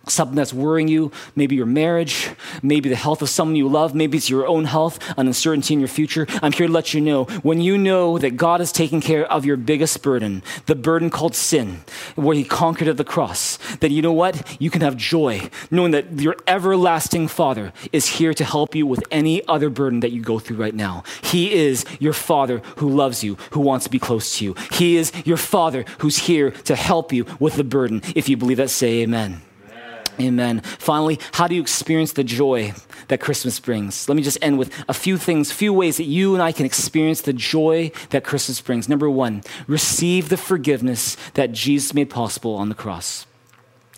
[0.07, 2.29] Something that's worrying you, maybe your marriage,
[2.61, 5.79] maybe the health of someone you love, maybe it's your own health, an uncertainty in
[5.79, 6.27] your future.
[6.41, 9.45] I'm here to let you know when you know that God is taking care of
[9.45, 11.81] your biggest burden, the burden called sin,
[12.15, 14.57] where He conquered at the cross, that you know what?
[14.59, 19.03] You can have joy knowing that your everlasting Father is here to help you with
[19.11, 21.03] any other burden that you go through right now.
[21.23, 24.55] He is your Father who loves you, who wants to be close to you.
[24.71, 28.01] He is your Father who's here to help you with the burden.
[28.15, 29.41] If you believe that, say amen.
[30.19, 30.61] Amen.
[30.61, 32.73] Finally, how do you experience the joy
[33.09, 34.07] that Christmas brings?
[34.07, 36.65] Let me just end with a few things, few ways that you and I can
[36.65, 38.87] experience the joy that Christmas brings.
[38.87, 43.25] Number one, receive the forgiveness that Jesus made possible on the cross.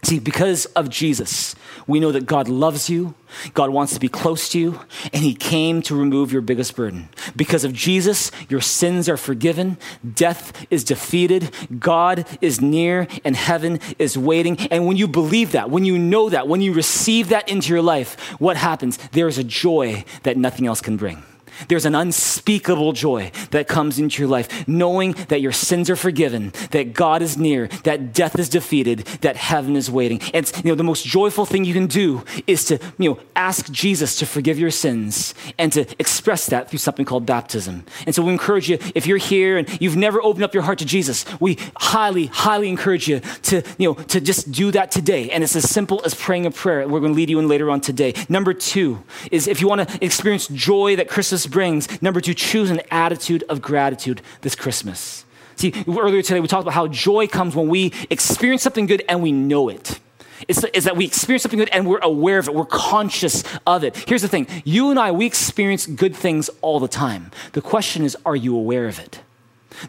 [0.07, 1.53] See, because of Jesus,
[1.85, 3.13] we know that God loves you,
[3.53, 4.79] God wants to be close to you,
[5.11, 7.09] and He came to remove your biggest burden.
[7.35, 9.77] Because of Jesus, your sins are forgiven,
[10.15, 14.57] death is defeated, God is near, and heaven is waiting.
[14.71, 17.81] And when you believe that, when you know that, when you receive that into your
[17.81, 18.95] life, what happens?
[19.11, 21.21] There is a joy that nothing else can bring.
[21.67, 26.53] There's an unspeakable joy that comes into your life, knowing that your sins are forgiven,
[26.71, 30.21] that God is near, that death is defeated, that heaven is waiting.
[30.33, 33.71] And you know, the most joyful thing you can do is to you know, ask
[33.71, 37.85] Jesus to forgive your sins and to express that through something called baptism.
[38.05, 40.79] And so we encourage you, if you're here and you've never opened up your heart
[40.79, 45.29] to Jesus, we highly, highly encourage you to, you know, to just do that today.
[45.31, 46.87] And it's as simple as praying a prayer.
[46.87, 48.13] We're going to lead you in later on today.
[48.29, 52.01] Number two is if you want to experience joy that Christmas brings.
[52.01, 55.25] Number two, choose an attitude of gratitude this Christmas.
[55.55, 59.23] See, earlier today we talked about how joy comes when we experience something good and
[59.23, 59.99] we know it.
[60.47, 62.53] It's, it's, that we experience something good and we're aware of it.
[62.53, 63.97] We're conscious of it.
[64.07, 67.31] Here's the thing you and I, we experience good things all the time.
[67.53, 69.21] The question is, are you aware of it?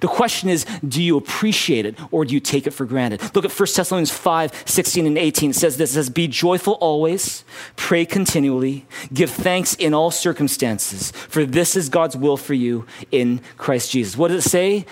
[0.01, 3.23] The question is, do you appreciate it or do you take it for granted?
[3.35, 5.51] Look at 1 Thessalonians 5, 16 and 18.
[5.51, 7.45] It says this, it says, be joyful always,
[7.77, 13.41] pray continually, give thanks in all circumstances, for this is God's will for you in
[13.57, 14.17] Christ Jesus.
[14.17, 14.87] What does it say?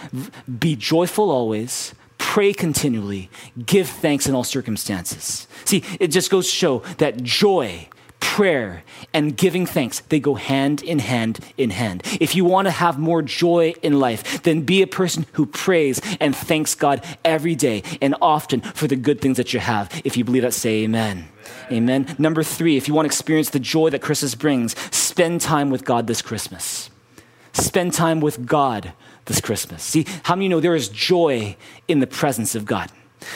[0.58, 3.30] Be joyful always, pray continually,
[3.64, 5.46] give thanks in all circumstances.
[5.64, 7.88] See, it just goes to show that joy
[8.20, 8.82] prayer
[9.14, 12.02] and giving thanks, they go hand in hand in hand.
[12.20, 16.00] If you want to have more joy in life, then be a person who prays
[16.20, 19.90] and thanks God every day and often for the good things that you have.
[20.04, 21.28] If you believe that, say amen.
[21.70, 22.04] Amen.
[22.04, 22.16] amen.
[22.18, 25.84] Number three, if you want to experience the joy that Christmas brings, spend time with
[25.84, 26.90] God this Christmas.
[27.52, 28.92] Spend time with God
[29.24, 29.82] this Christmas.
[29.82, 31.56] See, how many know there is joy
[31.88, 32.90] in the presence of God?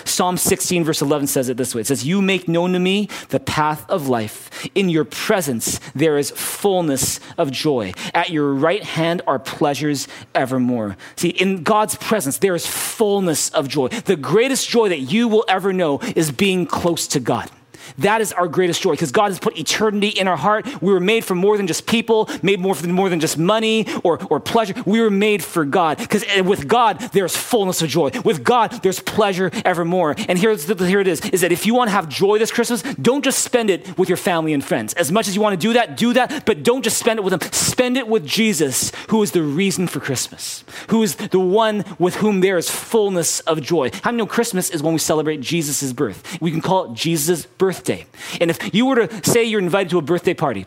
[0.04, 3.08] Psalm 16, verse 11 says it this way It says, You make known to me
[3.30, 4.68] the path of life.
[4.74, 7.92] In your presence there is fullness of joy.
[8.14, 10.96] At your right hand are pleasures evermore.
[11.16, 13.88] See, in God's presence there is fullness of joy.
[13.88, 17.50] The greatest joy that you will ever know is being close to God.
[17.98, 20.82] That is our greatest joy because God has put eternity in our heart.
[20.82, 23.86] We were made for more than just people, made more for more than just money
[24.04, 24.74] or, or pleasure.
[24.86, 28.10] We were made for God because eh, with God, there's fullness of joy.
[28.24, 30.14] With God, there's pleasure evermore.
[30.28, 32.52] And here's the, here it is, is that if you want to have joy this
[32.52, 34.94] Christmas, don't just spend it with your family and friends.
[34.94, 37.22] As much as you want to do that, do that, but don't just spend it
[37.22, 37.52] with them.
[37.52, 42.16] Spend it with Jesus, who is the reason for Christmas, who is the one with
[42.16, 43.90] whom there is fullness of joy.
[44.02, 46.40] How many know Christmas is when we celebrate Jesus' birth?
[46.40, 48.06] We can call it Jesus' birth birthday.
[48.40, 50.66] And if you were to say you're invited to a birthday party,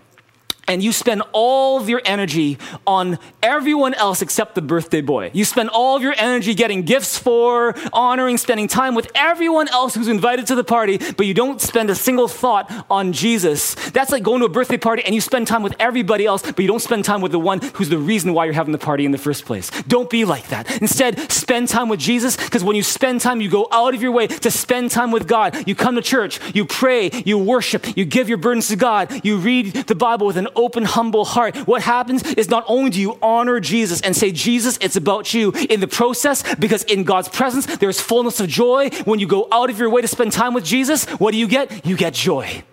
[0.68, 2.58] and you spend all of your energy
[2.88, 5.30] on everyone else except the birthday boy.
[5.34, 9.96] You spend all of your energy getting gifts for, honoring, spending time with everyone else
[9.96, 13.76] who's invited to the party, but you don't spend a single thought on Jesus.
[13.92, 16.60] That's like going to a birthday party and you spend time with everybody else, but
[16.60, 19.06] you don't spend time with the one who's the reason why you're having the party
[19.06, 19.70] in the first place.
[19.88, 20.82] Don't be like that.
[20.82, 24.12] Instead, spend time with Jesus because when you spend time, you go out of your
[24.12, 25.68] way to spend time with God.
[25.68, 29.38] You come to church, you pray, you worship, you give your burdens to God, you
[29.38, 33.18] read the Bible with an open, humble heart, what happens is not only do you
[33.22, 37.66] honor Jesus and say, Jesus, it's about you in the process, because in God's presence,
[37.78, 38.90] there's fullness of joy.
[39.06, 41.48] When you go out of your way to spend time with Jesus, what do you
[41.48, 41.86] get?
[41.86, 42.64] You get joy.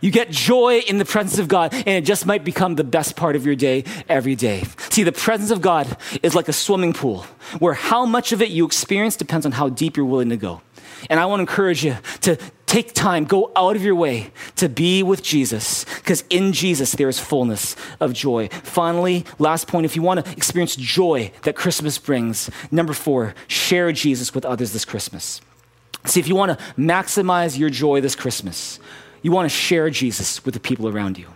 [0.00, 3.14] You get joy in the presence of God, and it just might become the best
[3.14, 4.64] part of your day every day.
[4.90, 7.24] See, the presence of God is like a swimming pool
[7.60, 10.60] where how much of it you experience depends on how deep you're willing to go.
[11.10, 14.68] And I want to encourage you to take time, go out of your way to
[14.68, 18.48] be with Jesus, because in Jesus there is fullness of joy.
[18.48, 23.92] Finally, last point if you want to experience joy that Christmas brings, number four, share
[23.92, 25.42] Jesus with others this Christmas.
[26.06, 28.80] See, if you want to maximize your joy this Christmas,
[29.20, 31.26] you want to share Jesus with the people around you.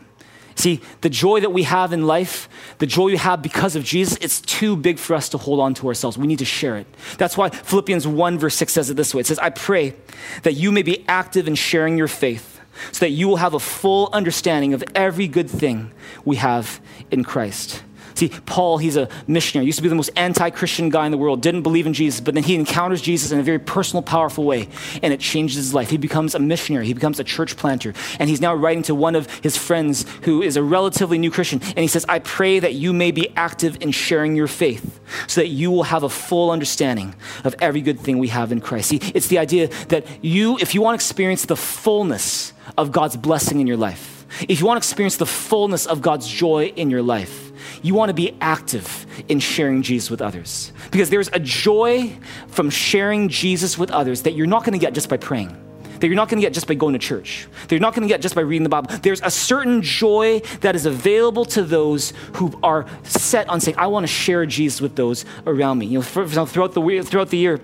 [0.57, 2.49] See, the joy that we have in life,
[2.79, 5.75] the joy we have because of Jesus, it's too big for us to hold on
[5.75, 6.17] to ourselves.
[6.17, 6.87] We need to share it.
[7.19, 9.95] That's why Philemon 1, verse 6 says it this way It says, I pray
[10.43, 13.61] that you may be active in sharing your faith, so that you will have a
[13.61, 15.93] full understanding of every good thing
[16.25, 16.81] we have
[17.11, 17.83] in Christ.
[18.17, 21.19] See, Paul, he's a missionary, used to be the most anti Christian guy in the
[21.19, 24.45] world, didn't believe in Jesus, but then he encounters Jesus in a very personal, powerful
[24.45, 24.69] way,
[25.03, 25.91] and it changes his life.
[25.91, 29.15] He becomes a missionary, he becomes a church planter, and he's now writing to one
[29.15, 32.73] of his friends who is a relatively new Christian, and he says, I pray that
[32.73, 36.51] you may be active in sharing your faith so that you will have a full
[36.51, 37.15] understanding
[37.45, 38.89] of every good thing we have in Christ.
[38.89, 43.17] See, it's the idea that you, if you want to experience the fullness of God's
[43.17, 46.91] blessing in your life, if you want to experience the fullness of God's joy in
[46.91, 47.46] your life,
[47.87, 50.73] you want to be active in sharing Jesus with others.
[50.91, 52.13] Because there's a joy
[52.49, 55.63] from sharing Jesus with others that you're not going to get just by praying
[56.01, 58.07] that you're not going to get just by going to church, that you're not going
[58.07, 58.95] to get just by reading the Bible.
[58.99, 63.87] There's a certain joy that is available to those who are set on saying, I
[63.87, 65.87] want to share Jesus with those around me.
[65.87, 67.61] You know, throughout the, throughout the year,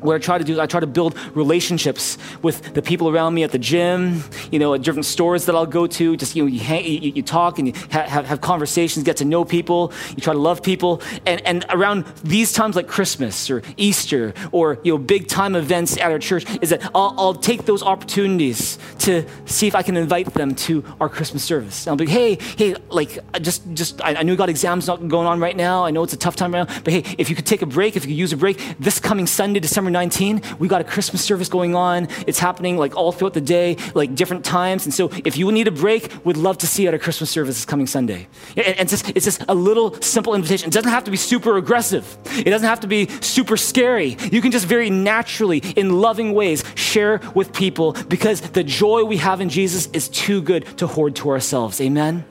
[0.00, 3.34] what I try to do is I try to build relationships with the people around
[3.34, 6.16] me at the gym, you know, at different stores that I'll go to.
[6.16, 9.16] Just, you know, you, hang, you, you talk and you ha- have, have conversations, get
[9.18, 9.92] to know people.
[10.10, 11.02] You try to love people.
[11.24, 15.96] And, and around these times like Christmas or Easter or, you know, big time events
[15.96, 19.96] at our church is that I'll, I'll take those opportunities to see if I can
[19.96, 21.86] invite them to our Christmas service.
[21.86, 25.06] And I'll be, hey, hey, like, just, just, I, I know you got exams not
[25.08, 25.84] going on right now.
[25.84, 27.66] I know it's a tough time right now, but hey, if you could take a
[27.66, 30.80] break, if you could use a break, this coming Sunday, December December 19, we got
[30.80, 32.08] a Christmas service going on.
[32.26, 34.84] It's happening like all throughout the day, like different times.
[34.84, 37.30] And so if you need a break, we'd love to see you at our Christmas
[37.30, 38.26] service this coming Sunday.
[38.56, 40.68] And it's just, it's just a little simple invitation.
[40.68, 42.18] It doesn't have to be super aggressive.
[42.36, 44.16] It doesn't have to be super scary.
[44.32, 49.18] You can just very naturally, in loving ways, share with people because the joy we
[49.18, 51.80] have in Jesus is too good to hoard to ourselves.
[51.80, 52.24] Amen?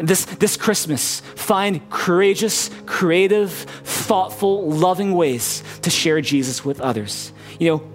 [0.00, 7.32] This, this Christmas, find courageous, creative, thoughtful, loving ways to share Jesus with others.
[7.58, 7.90] You know,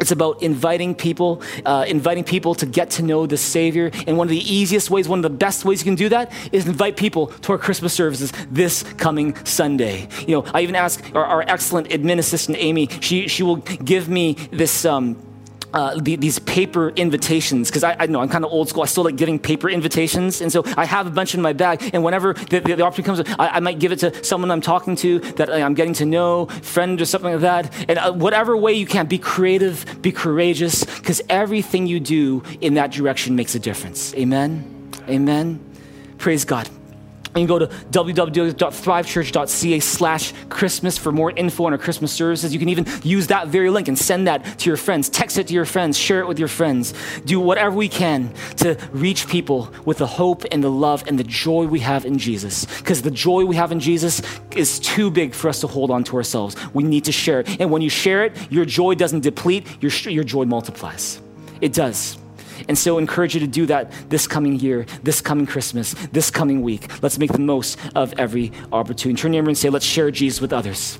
[0.00, 3.90] it's about inviting people, uh, inviting people to get to know the Savior.
[4.06, 6.32] And one of the easiest ways, one of the best ways you can do that
[6.52, 10.08] is invite people to our Christmas services this coming Sunday.
[10.26, 14.08] You know, I even ask our, our excellent admin assistant, Amy, she, she will give
[14.08, 14.84] me this.
[14.84, 15.29] Um,
[15.72, 18.82] uh, the, these paper invitations because I, I, know I'm kind of old school.
[18.82, 21.90] I still like getting paper invitations, and so I have a bunch in my bag.
[21.92, 24.60] And whenever the, the, the opportunity comes, I, I, might give it to someone I'm
[24.60, 27.88] talking to that I'm getting to know, friend or something like that.
[27.88, 32.74] And uh, whatever way you can, be creative, be courageous, because everything you do in
[32.74, 34.14] that direction makes a difference.
[34.14, 34.90] Amen.
[35.08, 35.60] Amen.
[36.18, 36.68] Praise God.
[37.30, 42.52] You can go to www.thrivechurch.ca slash Christmas for more info on our Christmas services.
[42.52, 45.08] You can even use that very link and send that to your friends.
[45.08, 45.96] Text it to your friends.
[45.96, 46.92] Share it with your friends.
[47.24, 51.24] Do whatever we can to reach people with the hope and the love and the
[51.24, 52.64] joy we have in Jesus.
[52.64, 54.20] Because the joy we have in Jesus
[54.56, 56.56] is too big for us to hold on to ourselves.
[56.74, 57.60] We need to share it.
[57.60, 61.20] And when you share it, your joy doesn't deplete, your, your joy multiplies.
[61.60, 62.19] It does.
[62.68, 66.62] And so encourage you to do that this coming year, this coming Christmas, this coming
[66.62, 67.02] week.
[67.02, 69.20] Let's make the most of every opportunity.
[69.20, 70.98] Turn your neighbor and say, let's share Jesus with others.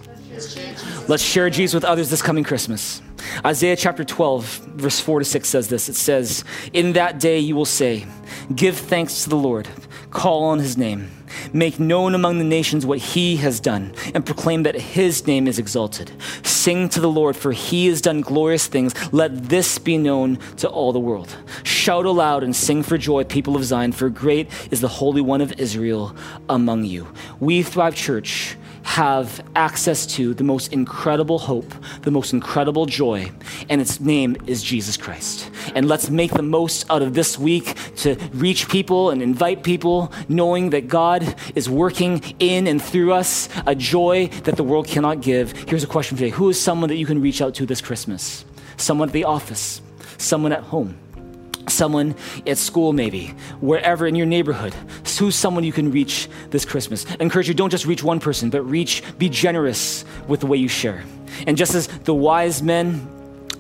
[1.08, 3.02] Let's share Jesus with others this coming Christmas.
[3.44, 7.56] Isaiah chapter 12, verse 4 to 6 says this It says, In that day you
[7.56, 8.06] will say,
[8.54, 9.68] Give thanks to the Lord,
[10.10, 11.10] call on his name.
[11.52, 15.58] Make known among the nations what he has done, and proclaim that his name is
[15.58, 16.12] exalted.
[16.42, 18.94] Sing to the Lord, for he has done glorious things.
[19.12, 21.36] Let this be known to all the world.
[21.62, 25.40] Shout aloud and sing for joy, people of Zion, for great is the Holy One
[25.40, 26.14] of Israel
[26.48, 27.08] among you.
[27.38, 28.56] We, Thrive Church,
[28.90, 31.72] have access to the most incredible hope,
[32.02, 33.30] the most incredible joy,
[33.68, 35.48] and its name is Jesus Christ.
[35.76, 40.12] And let's make the most out of this week to reach people and invite people,
[40.28, 45.20] knowing that God is working in and through us a joy that the world cannot
[45.20, 45.52] give.
[45.68, 48.44] Here's a question today Who is someone that you can reach out to this Christmas?
[48.76, 49.82] Someone at the office,
[50.18, 50.98] someone at home
[51.70, 52.14] someone
[52.46, 53.28] at school, maybe,
[53.60, 54.74] wherever in your neighborhood.
[55.18, 57.06] Who's someone you can reach this Christmas?
[57.08, 60.56] I encourage you, don't just reach one person, but reach, be generous with the way
[60.56, 61.04] you share.
[61.46, 63.06] And just as the wise men,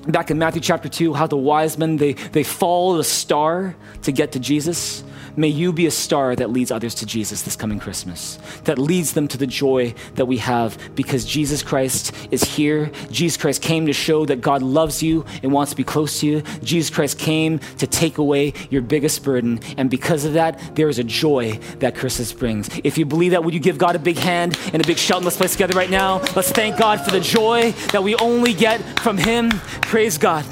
[0.06, 4.12] back in Matthew chapter 2, how the wise men, they, they followed a star to
[4.12, 5.04] get to Jesus,
[5.36, 9.12] May you be a star that leads others to Jesus this coming Christmas, that leads
[9.14, 12.90] them to the joy that we have because Jesus Christ is here.
[13.10, 16.26] Jesus Christ came to show that God loves you and wants to be close to
[16.26, 16.42] you.
[16.62, 19.60] Jesus Christ came to take away your biggest burden.
[19.76, 22.68] And because of that, there is a joy that Christmas brings.
[22.84, 25.18] If you believe that, would you give God a big hand and a big shout?
[25.18, 26.18] And Let's play together right now.
[26.34, 29.50] Let's thank God for the joy that we only get from Him.
[29.82, 30.44] Praise God.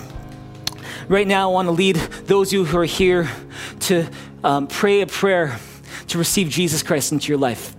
[1.08, 3.28] Right now, I want to lead those of you who are here
[3.80, 4.06] to
[4.44, 5.58] um, pray a prayer
[6.08, 7.74] to receive Jesus Christ into your life.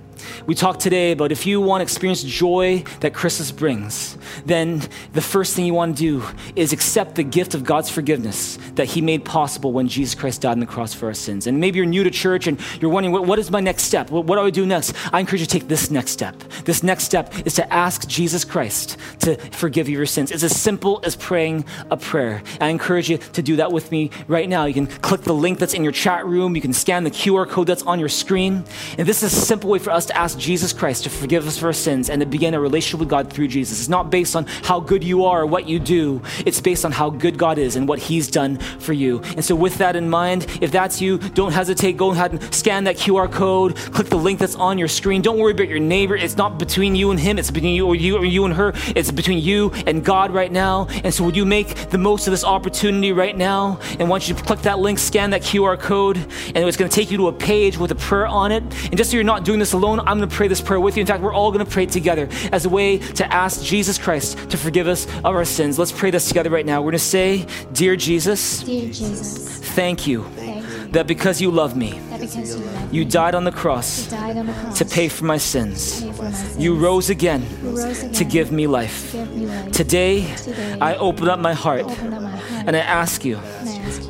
[0.45, 4.81] We talked today about if you want to experience joy that Christmas brings, then
[5.13, 6.25] the first thing you want to do
[6.55, 10.51] is accept the gift of God's forgiveness that He made possible when Jesus Christ died
[10.51, 11.47] on the cross for our sins.
[11.47, 14.09] And maybe you're new to church and you're wondering, what, what is my next step?
[14.09, 14.93] What, what do I do next?
[15.13, 16.37] I encourage you to take this next step.
[16.65, 20.31] This next step is to ask Jesus Christ to forgive you your sins.
[20.31, 22.41] It's as simple as praying a prayer.
[22.59, 24.65] I encourage you to do that with me right now.
[24.65, 27.47] You can click the link that's in your chat room, you can scan the QR
[27.47, 28.63] code that's on your screen.
[28.97, 31.47] And this is a simple way for us to ask ask Jesus Christ to forgive
[31.47, 33.79] us for our sins and to begin a relationship with God through Jesus.
[33.79, 36.91] It's not based on how good you are or what you do, it's based on
[36.91, 39.21] how good God is and what He's done for you.
[39.35, 41.97] And so, with that in mind, if that's you, don't hesitate.
[41.97, 45.23] Go ahead and scan that QR code, click the link that's on your screen.
[45.23, 46.15] Don't worry about your neighbor.
[46.15, 48.73] It's not between you and him, it's between you or you or you and her.
[48.95, 50.85] It's between you and God right now.
[51.03, 53.79] And so, would you make the most of this opportunity right now?
[53.97, 57.09] And once you click that link, scan that QR code, and it's going to take
[57.09, 58.61] you to a page with a prayer on it.
[58.61, 60.97] And just so you're not doing this alone, I'm going to pray this prayer with
[60.97, 61.01] you.
[61.01, 64.49] In fact, we're all going to pray together as a way to ask Jesus Christ
[64.49, 65.79] to forgive us of our sins.
[65.79, 66.81] Let's pray this together right now.
[66.81, 71.51] We're going to say, Dear Jesus, Dear Jesus, thank you thank you that because you
[71.51, 75.07] love me, you love you me, died on the cross on the cross to pay
[75.07, 76.01] for my sins.
[76.01, 76.57] pay for my sins.
[76.57, 79.11] You rose again rose again to give me life.
[79.11, 79.71] give me life.
[79.71, 83.39] Today, Today, I open up my heart open up my heart and I ask you,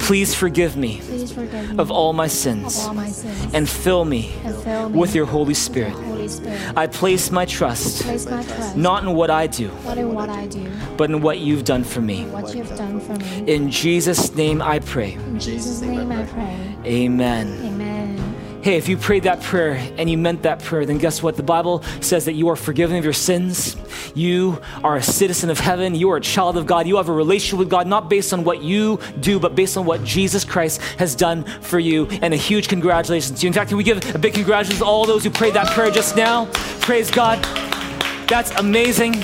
[0.10, 3.70] please forgive me please forgive me of all my of sins all my sins and
[3.70, 5.94] fill me and fill me with your Holy Spirit.
[5.94, 6.60] Holy Spirit.
[6.76, 10.30] I place my trust Place my trust not in what I do, not in what
[10.30, 12.26] I do, but in what you've done for me.
[12.26, 13.54] what you've done for me.
[13.54, 15.14] In Jesus' name I pray.
[15.14, 16.76] In Jesus' name I pray.
[16.86, 17.48] Amen.
[17.64, 17.89] Amen.
[18.62, 21.38] Hey, if you prayed that prayer and you meant that prayer, then guess what?
[21.38, 23.78] The Bible says that you are forgiven of your sins.
[24.14, 25.96] You are a citizen of heaven.
[25.96, 26.86] You are a child of God.
[26.86, 29.86] You have a relationship with God, not based on what you do, but based on
[29.86, 32.08] what Jesus Christ has done for you.
[32.22, 33.48] And a huge congratulations to you.
[33.48, 35.90] In fact, can we give a big congratulations to all those who prayed that prayer
[35.90, 36.46] just now?
[36.82, 37.42] Praise God.
[38.28, 39.16] That's amazing.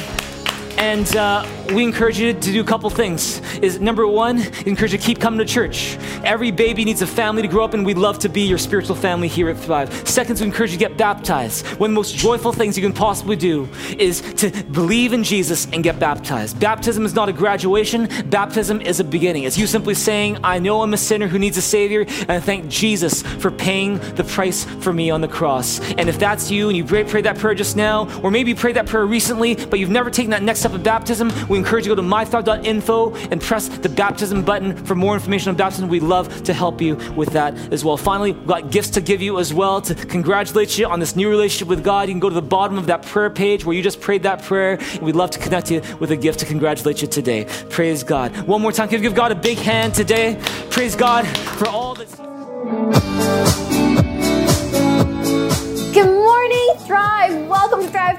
[0.78, 3.42] And uh, we encourage you to do a couple things.
[3.58, 5.98] Is number one, encourage you to keep coming to church.
[6.24, 8.96] Every baby needs a family to grow up, and we'd love to be your spiritual
[8.96, 10.08] family here at Thrive.
[10.08, 11.66] Second, we encourage you to get baptized.
[11.80, 15.68] One of the most joyful things you can possibly do is to believe in Jesus
[15.72, 16.60] and get baptized.
[16.60, 19.44] Baptism is not a graduation, baptism is a beginning.
[19.44, 22.40] It's you simply saying, I know I'm a sinner who needs a Savior, and I
[22.40, 25.80] thank Jesus for paying the price for me on the cross.
[25.94, 28.56] And if that's you and you prayed prayed that prayer just now, or maybe you
[28.56, 31.88] prayed that prayer recently, but you've never taken that next step of baptism, we encourage
[31.88, 35.88] you to go to mythrive.info and press the baptism button for more information on baptism.
[35.88, 37.96] We'd love to help you with that as well.
[37.96, 41.30] Finally, we've got gifts to give you as well to congratulate you on this new
[41.30, 42.10] relationship with God.
[42.10, 44.44] You can go to the bottom of that prayer page where you just prayed that
[44.44, 47.46] prayer, and we'd love to connect you with a gift to congratulate you today.
[47.70, 48.36] Praise God.
[48.46, 50.38] One more time, can you give God a big hand today?
[50.70, 53.45] Praise God for all that's.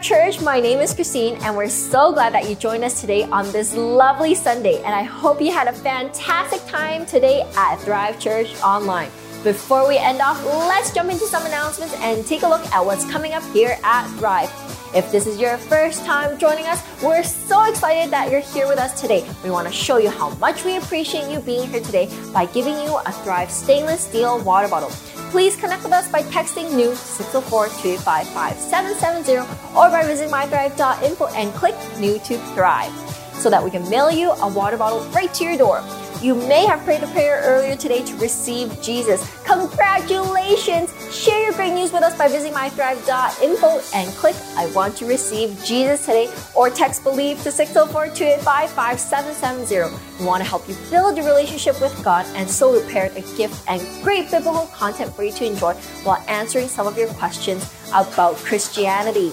[0.07, 0.41] Church.
[0.41, 3.75] My name is Christine, and we're so glad that you joined us today on this
[3.75, 4.77] lovely Sunday.
[4.85, 9.11] And I hope you had a fantastic time today at Thrive Church Online.
[9.43, 13.11] Before we end off, let's jump into some announcements and take a look at what's
[13.11, 14.76] coming up here at Thrive.
[14.95, 18.79] If this is your first time joining us, we're so excited that you're here with
[18.79, 19.29] us today.
[19.43, 22.79] We want to show you how much we appreciate you being here today by giving
[22.79, 24.91] you a Thrive stainless steel water bottle.
[25.31, 32.19] Please connect with us by texting new 604-255-770 or by visiting mythrive.info and click new
[32.21, 32.93] to thrive
[33.35, 35.83] so that we can mail you a water bottle right to your door.
[36.27, 39.25] You may have prayed the prayer earlier today to receive Jesus.
[39.45, 40.93] Congratulations!
[41.15, 45.63] Share your great news with us by visiting mythrive.info and click I want to receive
[45.65, 50.19] Jesus today or text believe to 604-285-5770.
[50.19, 53.21] We want to help you build your relationship with God and so we prepared a
[53.37, 57.73] gift and great biblical content for you to enjoy while answering some of your questions
[57.95, 59.33] about Christianity.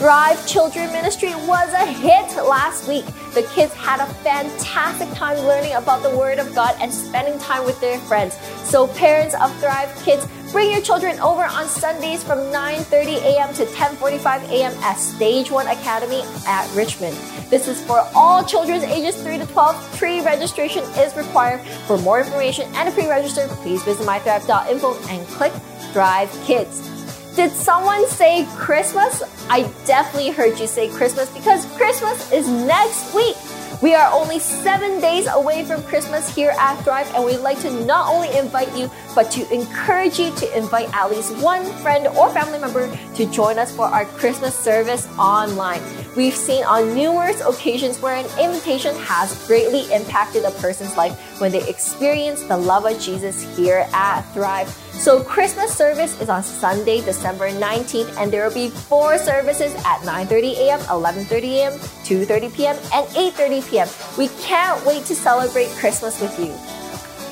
[0.00, 3.04] Thrive Children Ministry was a hit last week.
[3.34, 7.66] The kids had a fantastic time learning about the Word of God and spending time
[7.66, 8.34] with their friends.
[8.64, 13.52] So, parents of Thrive Kids, bring your children over on Sundays from 9:30 a.m.
[13.52, 14.72] to 10:45 a.m.
[14.82, 17.14] at Stage One Academy at Richmond.
[17.50, 19.98] This is for all children ages 3 to 12.
[19.98, 21.60] Pre-registration is required.
[21.86, 25.52] For more information and to pre-register, please visit mythrive.info and click
[25.92, 26.99] Thrive Kids.
[27.36, 29.22] Did someone say Christmas?
[29.48, 33.36] I definitely heard you say Christmas because Christmas is next week.
[33.80, 37.70] We are only seven days away from Christmas here at Thrive, and we'd like to
[37.86, 42.28] not only invite you, but to encourage you to invite at least one friend or
[42.30, 45.80] family member to join us for our Christmas service online.
[46.16, 51.50] We've seen on numerous occasions where an invitation has greatly impacted a person's life when
[51.50, 54.68] they experience the love of Jesus here at Thrive.
[55.00, 60.04] So Christmas service is on Sunday, December 19th, and there will be four services at
[60.04, 61.72] 9:30 a.m., 11:30 a.m.,
[62.04, 63.88] 2:30 p.m., and 8:30 p.m.
[64.20, 66.52] We can't wait to celebrate Christmas with you.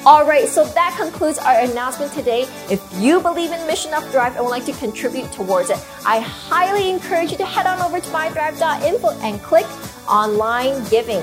[0.08, 2.48] All right, so that concludes our announcement today.
[2.72, 6.20] If you believe in Mission of Thrive and would like to contribute towards it, I
[6.20, 9.68] highly encourage you to head on over to mythrive.info and click
[10.08, 11.20] online giving.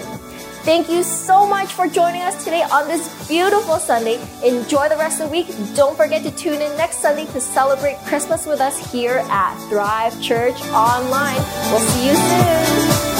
[0.65, 4.19] Thank you so much for joining us today on this beautiful Sunday.
[4.43, 5.45] Enjoy the rest of the week.
[5.75, 10.19] Don't forget to tune in next Sunday to celebrate Christmas with us here at Thrive
[10.23, 11.37] Church Online.
[11.69, 13.14] We'll see you soon.